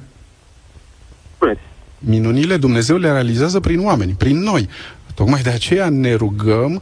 [2.00, 4.70] Minunile Dumnezeu le realizează prin oameni, prin noi.
[5.16, 6.82] Tocmai de aceea ne rugăm Uh,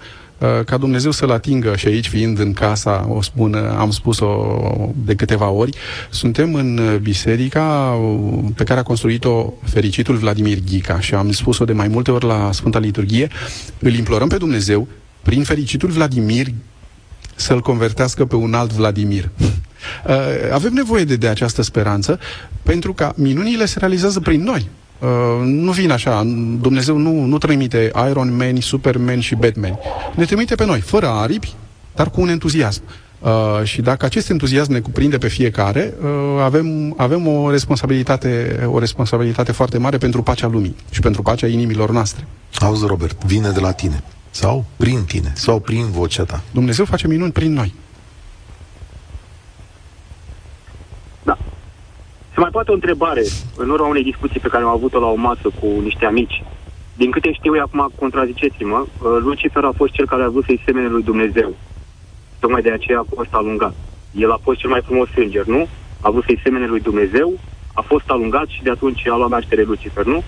[0.65, 4.59] ca Dumnezeu să-l atingă și aici fiind în casa, o spun, am spus-o
[5.05, 5.77] de câteva ori,
[6.09, 7.97] suntem în biserica
[8.55, 12.51] pe care a construit-o fericitul Vladimir Ghica și am spus-o de mai multe ori la
[12.51, 13.27] Sfânta Liturghie,
[13.79, 14.87] îl implorăm pe Dumnezeu
[15.21, 16.47] prin fericitul Vladimir
[17.35, 19.29] să-l convertească pe un alt Vladimir.
[20.07, 20.15] Uh,
[20.51, 22.19] avem nevoie de, de această speranță
[22.63, 24.69] pentru că minunile se realizează prin noi.
[24.99, 25.07] Uh,
[25.43, 26.23] nu vin așa,
[26.61, 29.79] Dumnezeu nu, nu trimite Iron Man, Superman și Batman.
[30.15, 31.53] Ne trimite pe noi, fără aripi,
[31.95, 32.81] dar cu un entuziasm.
[33.19, 38.79] Uh, și dacă acest entuziasm ne cuprinde pe fiecare, uh, avem, avem o, responsabilitate, o
[38.79, 42.27] responsabilitate foarte mare pentru pacea lumii și pentru pacea inimilor noastre.
[42.59, 44.03] Auzi, Robert, vine de la tine.
[44.29, 46.41] Sau prin tine, sau prin vocea ta.
[46.51, 47.73] Dumnezeu face minuni prin noi.
[52.37, 53.23] Se mai poate o întrebare,
[53.55, 56.43] în urma unei discuții pe care am avut-o la o masă cu niște amici.
[56.93, 60.61] Din câte știu eu acum, contraziceți-mă, uh, Lucifer a fost cel care a vrut să-i
[60.65, 61.55] semene lui Dumnezeu.
[62.39, 63.75] Tocmai de aceea a fost alungat.
[64.11, 65.67] El a fost cel mai frumos înger, nu?
[65.99, 67.39] A vrut să-i semene lui Dumnezeu,
[67.73, 70.23] a fost alungat și de atunci a luat naștere Lucifer, nu?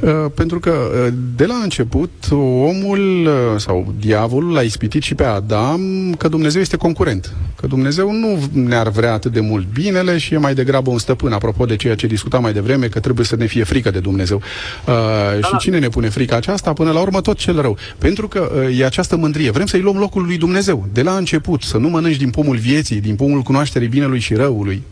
[0.00, 5.24] Uh, pentru că uh, de la început omul uh, sau diavolul a ispitit și pe
[5.24, 5.80] Adam
[6.18, 7.34] că Dumnezeu este concurent.
[7.56, 11.32] Că Dumnezeu nu ne-ar vrea atât de mult binele și e mai degrabă un stăpân,
[11.32, 14.36] apropo de ceea ce discutam mai devreme, că trebuie să ne fie frică de Dumnezeu.
[14.36, 14.94] Uh,
[15.40, 15.46] da.
[15.46, 16.72] Și cine ne pune frica aceasta?
[16.72, 17.76] Până la urmă tot cel rău.
[17.98, 19.50] Pentru că uh, e această mândrie.
[19.50, 20.88] Vrem să-i luăm locul lui Dumnezeu.
[20.92, 24.82] De la început, să nu mănânci din pomul vieții, din pomul cunoașterii binelui și răului.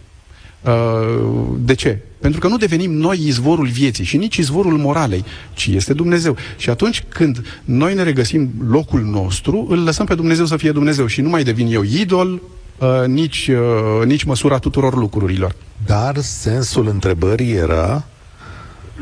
[0.63, 0.73] Uh,
[1.59, 1.99] de ce?
[2.21, 6.37] Pentru că nu devenim noi izvorul vieții și nici izvorul moralei, ci este Dumnezeu.
[6.57, 11.07] Și atunci când noi ne regăsim locul nostru, îl lăsăm pe Dumnezeu să fie Dumnezeu
[11.07, 12.41] și nu mai devin eu idol,
[12.79, 15.55] uh, nici, uh, nici măsura tuturor lucrurilor.
[15.87, 18.05] Dar sensul întrebării era...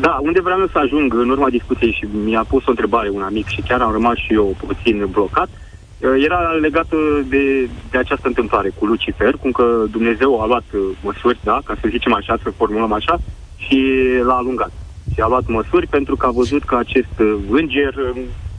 [0.01, 3.47] Da, unde vreau să ajung în urma discuției și mi-a pus o întrebare un amic
[3.47, 5.66] și chiar am rămas și eu puțin blocat, uh, Uh,
[6.15, 6.97] era legată
[7.29, 11.75] de, de această întâmplare cu Lucifer, cum că Dumnezeu a luat uh, măsuri, da, ca
[11.81, 13.19] să zicem așa, să formulăm așa,
[13.57, 13.81] și
[14.23, 14.73] l-a alungat.
[15.15, 17.95] Și a luat măsuri pentru că a văzut că acest uh, înger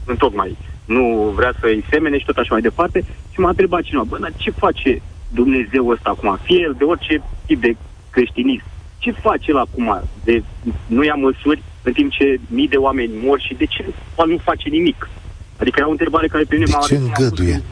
[0.04, 3.04] întocmai nu vrea să-i semene și tot așa mai departe.
[3.32, 6.38] Și m-a întrebat cineva, bă, dar ce face Dumnezeu ăsta acum?
[6.42, 7.76] Fie el de orice tip de
[8.10, 8.64] creștinism.
[8.98, 10.00] Ce face el acum?
[10.24, 10.42] De,
[10.86, 13.84] nu ia măsuri în timp ce mii de oameni mor și de ce
[14.26, 15.08] nu face nimic?
[15.60, 16.78] Adică era o întrebare care pe mine m-a...
[16.80, 17.62] De ce îngăduie?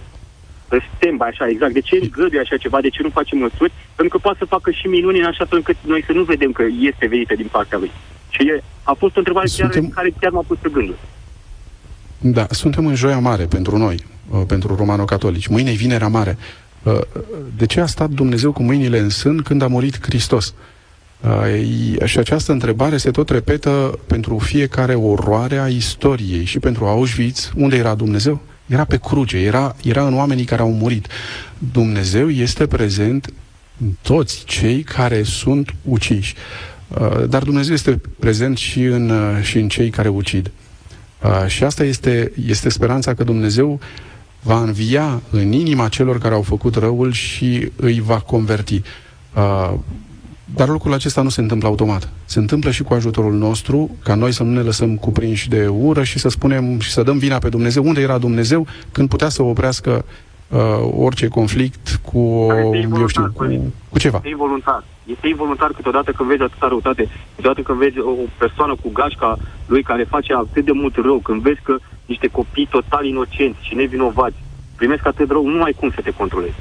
[0.97, 1.73] Stemba, așa, exact.
[1.73, 2.81] De ce îngăduie așa ceva?
[2.81, 3.73] De ce nu face măsuri?
[3.95, 6.53] Pentru că poate să facă și minuni în așa fel încât noi să nu vedem
[6.53, 7.91] că este venită din partea lui.
[8.29, 9.83] Și e, a fost o întrebare Suntem...
[9.83, 10.99] chiar, care chiar m-a pus pe gândul.
[12.19, 15.47] Da, suntem în joia mare pentru noi, uh, pentru romano-catolici.
[15.47, 16.39] Mâine e vinerea mare.
[16.83, 17.01] Uh,
[17.57, 20.55] de ce a stat Dumnezeu cu mâinile în sân când a murit Hristos?
[22.05, 27.53] Și această întrebare se tot repetă pentru fiecare oroare a istoriei și pentru Auschwitz.
[27.55, 28.41] Unde era Dumnezeu?
[28.67, 31.07] Era pe cruce, era, era în oamenii care au murit.
[31.73, 33.33] Dumnezeu este prezent
[33.81, 36.35] în toți cei care sunt uciși.
[37.29, 39.13] Dar Dumnezeu este prezent și în,
[39.43, 40.51] și în cei care ucid.
[41.47, 43.81] Și asta este, este speranța că Dumnezeu
[44.43, 48.83] va învia în inima celor care au făcut răul și îi va converti.
[50.55, 52.09] Dar lucrul acesta nu se întâmplă automat.
[52.25, 56.03] Se întâmplă și cu ajutorul nostru, ca noi să nu ne lăsăm cuprinși de ură
[56.03, 57.85] și să spunem și să dăm vina pe Dumnezeu.
[57.85, 60.05] Unde era Dumnezeu când putea să oprească
[60.49, 60.59] uh,
[60.97, 62.19] orice conflict cu,
[62.99, 64.17] eu știu, cu, cu ceva?
[64.17, 64.85] Este involuntar.
[65.05, 69.83] Este involuntar câteodată când vezi atâta răutate, câteodată când vezi o persoană cu gașca lui
[69.83, 71.77] care face atât de mult rău, când vezi că
[72.07, 74.37] niște copii total inocenți și nevinovați
[74.77, 76.55] primesc atât rău, nu ai cum să te controlezi.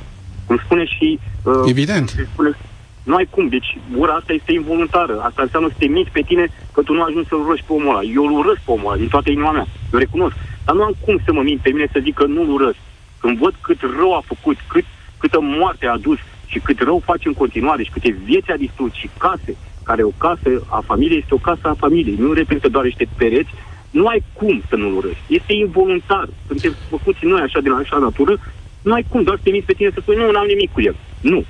[0.46, 1.20] Cum spune și...
[1.44, 2.10] Uh, Evident.
[2.34, 2.58] Spune,
[3.06, 3.47] nu ai cum.
[3.47, 5.16] Deci ura asta este involuntară.
[5.28, 7.89] Asta înseamnă să te miți pe tine că tu nu ajungi să-l urăști pe omul
[7.89, 8.03] ăla.
[8.18, 9.68] Eu îl urăsc pe omul ăla din toată inima mea.
[9.93, 10.36] Eu recunosc.
[10.66, 12.78] Dar nu am cum să mă mint pe mine să zic că nu-l urăsc.
[13.20, 14.86] Când văd cât rău a făcut, cât,
[15.18, 18.93] câtă moarte a adus și cât rău face în continuare și câte vieți a distrus
[18.93, 22.16] și case, care o casă a familiei este o casă a familiei.
[22.20, 23.49] Nu reprezintă doar niște pereți.
[23.91, 25.24] Nu ai cum să nu-l urăști.
[25.28, 26.28] Este involuntar.
[26.47, 28.38] Suntem făcuți noi așa de la așa natură.
[28.82, 30.82] Nu ai cum doar să te miți pe tine să spui nu, n-am nimic cu
[30.82, 30.95] el.
[31.22, 31.45] Nu.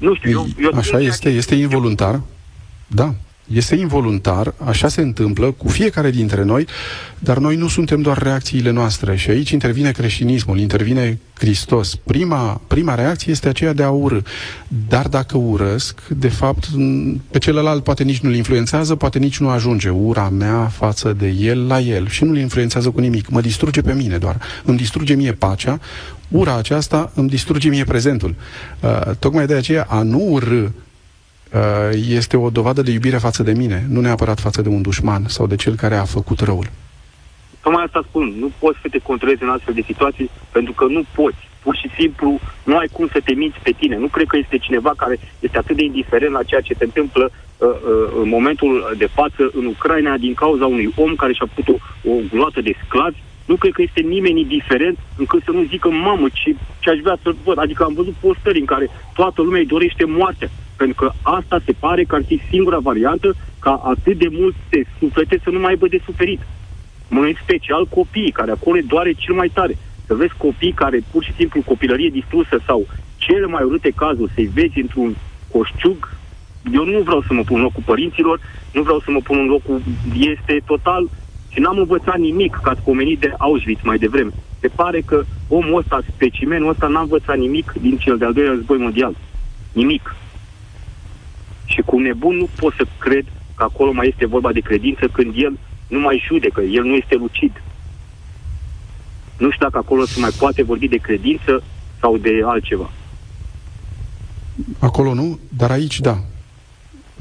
[0.00, 0.46] Nu știu, eu...
[0.60, 2.20] eu Așa este, este involuntar.
[2.86, 3.14] Da,
[3.54, 6.66] este involuntar, așa se întâmplă cu fiecare dintre noi,
[7.18, 11.94] dar noi nu suntem doar reacțiile noastre și aici intervine creștinismul, intervine Hristos.
[11.94, 14.18] Prima, prima reacție este aceea de a urâ.
[14.88, 16.68] Dar dacă urăsc, de fapt,
[17.30, 21.66] pe celălalt poate nici nu-l influențează, poate nici nu ajunge ura mea față de el
[21.66, 23.28] la el și nu-l influențează cu nimic.
[23.28, 24.40] Mă distruge pe mine doar.
[24.64, 25.80] Îmi distruge mie pacea,
[26.30, 28.34] ura aceasta îmi distruge mie prezentul.
[28.80, 30.66] Uh, tocmai de aceea a nu urâ
[31.54, 31.58] Uh,
[32.08, 35.46] este o dovadă de iubire față de mine, nu neapărat față de un dușman sau
[35.46, 36.66] de cel care a făcut răul.
[37.62, 41.02] Tocmai asta spun, nu poți să te controlezi în astfel de situații pentru că nu
[41.14, 41.48] poți.
[41.62, 43.96] Pur și simplu nu ai cum să te minți pe tine.
[43.96, 47.30] Nu cred că este cineva care este atât de indiferent la ceea ce se întâmplă
[47.30, 51.80] uh, uh, în momentul de față în Ucraina din cauza unui om care și-a putut
[52.04, 53.18] o, o gloată de sclavi
[53.50, 56.50] nu cred că este nimeni indiferent încât să nu zică, mamă, ce,
[56.82, 57.58] ce aș vrea să văd.
[57.58, 60.50] Adică am văzut postări în care toată lumea îi dorește moartea.
[60.76, 63.28] Pentru că asta se pare că ar fi singura variantă
[63.58, 66.40] ca atât de multe suflete să nu mai aibă de suferit.
[67.08, 69.74] În special copiii, care acolo doare cel mai tare.
[70.06, 72.86] Să vezi copii care pur și simplu copilărie distrusă sau
[73.16, 75.16] cele mai urâte cazuri, să-i vezi într-un
[75.52, 75.98] coșciug,
[76.72, 78.40] eu nu vreau să mă pun în locul părinților,
[78.72, 79.82] nu vreau să mă pun în locul...
[80.14, 81.08] Este total
[81.52, 84.30] și n-am învățat nimic, ca ați pomenit de Auschwitz mai devreme.
[84.60, 88.78] Se pare că omul ăsta, specimenul ăsta, n-a învățat nimic din cel de-al doilea război
[88.78, 89.16] mondial.
[89.72, 90.14] Nimic.
[91.64, 93.24] Și cu nebun nu pot să cred
[93.56, 97.14] că acolo mai este vorba de credință când el nu mai judecă, el nu este
[97.14, 97.62] lucid.
[99.38, 101.62] Nu știu dacă acolo se mai poate vorbi de credință
[102.00, 102.90] sau de altceva.
[104.78, 106.18] Acolo nu, dar aici da.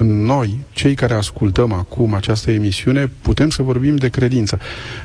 [0.01, 4.59] Noi, cei care ascultăm acum această emisiune, putem să vorbim de credință.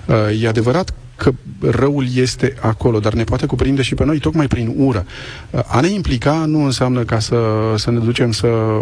[0.06, 4.46] Uh, e adevărat că răul este acolo, dar ne poate cuprinde și pe noi tocmai
[4.46, 5.06] prin ură.
[5.50, 7.38] Uh, a ne implica nu înseamnă ca să,
[7.76, 8.80] să ne ducem să,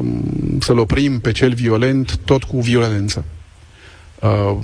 [0.60, 3.24] să-l oprim pe cel violent tot cu violență.
[4.20, 4.58] Uh,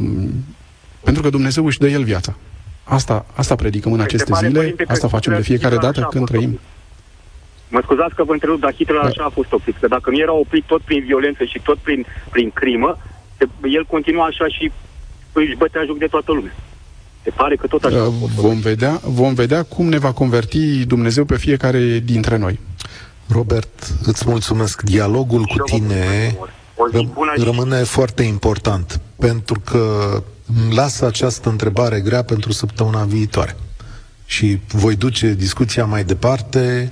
[1.05, 2.36] pentru că Dumnezeu își dă el viața.
[2.84, 6.59] Asta, asta predicăm în aceste zile, asta facem de fiecare dată când trăim.
[7.68, 9.76] Mă scuzați că vă întreb, dar Hitler așa a fost oprit.
[9.80, 12.98] Că dacă nu era oprit tot prin violență și tot prin, prin crimă,
[13.62, 14.72] el continua așa și
[15.32, 16.54] își bătea joc de toată lumea.
[17.22, 18.02] Se pare că tot așa.
[18.02, 22.58] Uh, vom vedea, vom vedea cum ne va converti Dumnezeu pe fiecare dintre noi.
[23.28, 24.82] Robert, îți mulțumesc.
[24.82, 26.36] Dialogul cu tine
[27.36, 29.82] rămâne foarte important, pentru că
[30.74, 33.56] lasă această întrebare grea pentru săptămâna viitoare.
[34.26, 36.90] Și voi duce discuția mai departe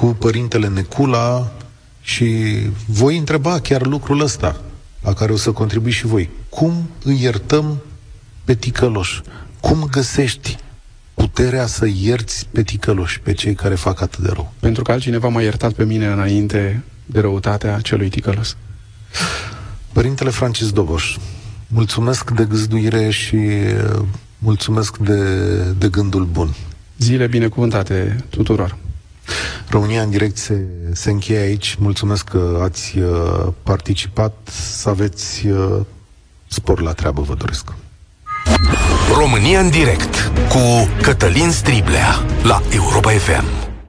[0.00, 1.52] cu părintele Necula
[2.00, 4.60] și voi întreba chiar lucrul ăsta,
[5.02, 6.30] la care o să contribui și voi.
[6.48, 7.80] Cum îi iertăm
[8.44, 9.20] pe ticăloși?
[9.60, 10.56] Cum găsești
[11.14, 14.52] puterea să ierți pe ticăloși, pe cei care fac atât de rău?
[14.60, 18.56] Pentru că altcineva m-a iertat pe mine înainte de răutatea celui ticălos.
[19.92, 21.16] Părintele Francis Doboș,
[21.66, 24.02] mulțumesc de găzduire și uh,
[24.38, 26.54] mulțumesc de, de gândul bun.
[26.98, 28.79] Zile binecuvântate tuturor!
[29.68, 31.76] România în direct se, se încheie aici.
[31.78, 34.32] Mulțumesc că ați uh, participat.
[34.50, 35.80] Să aveți uh,
[36.46, 37.72] spor la treabă, vă doresc.
[39.16, 43.69] România în direct cu Cătălin Striblea la Europa FM.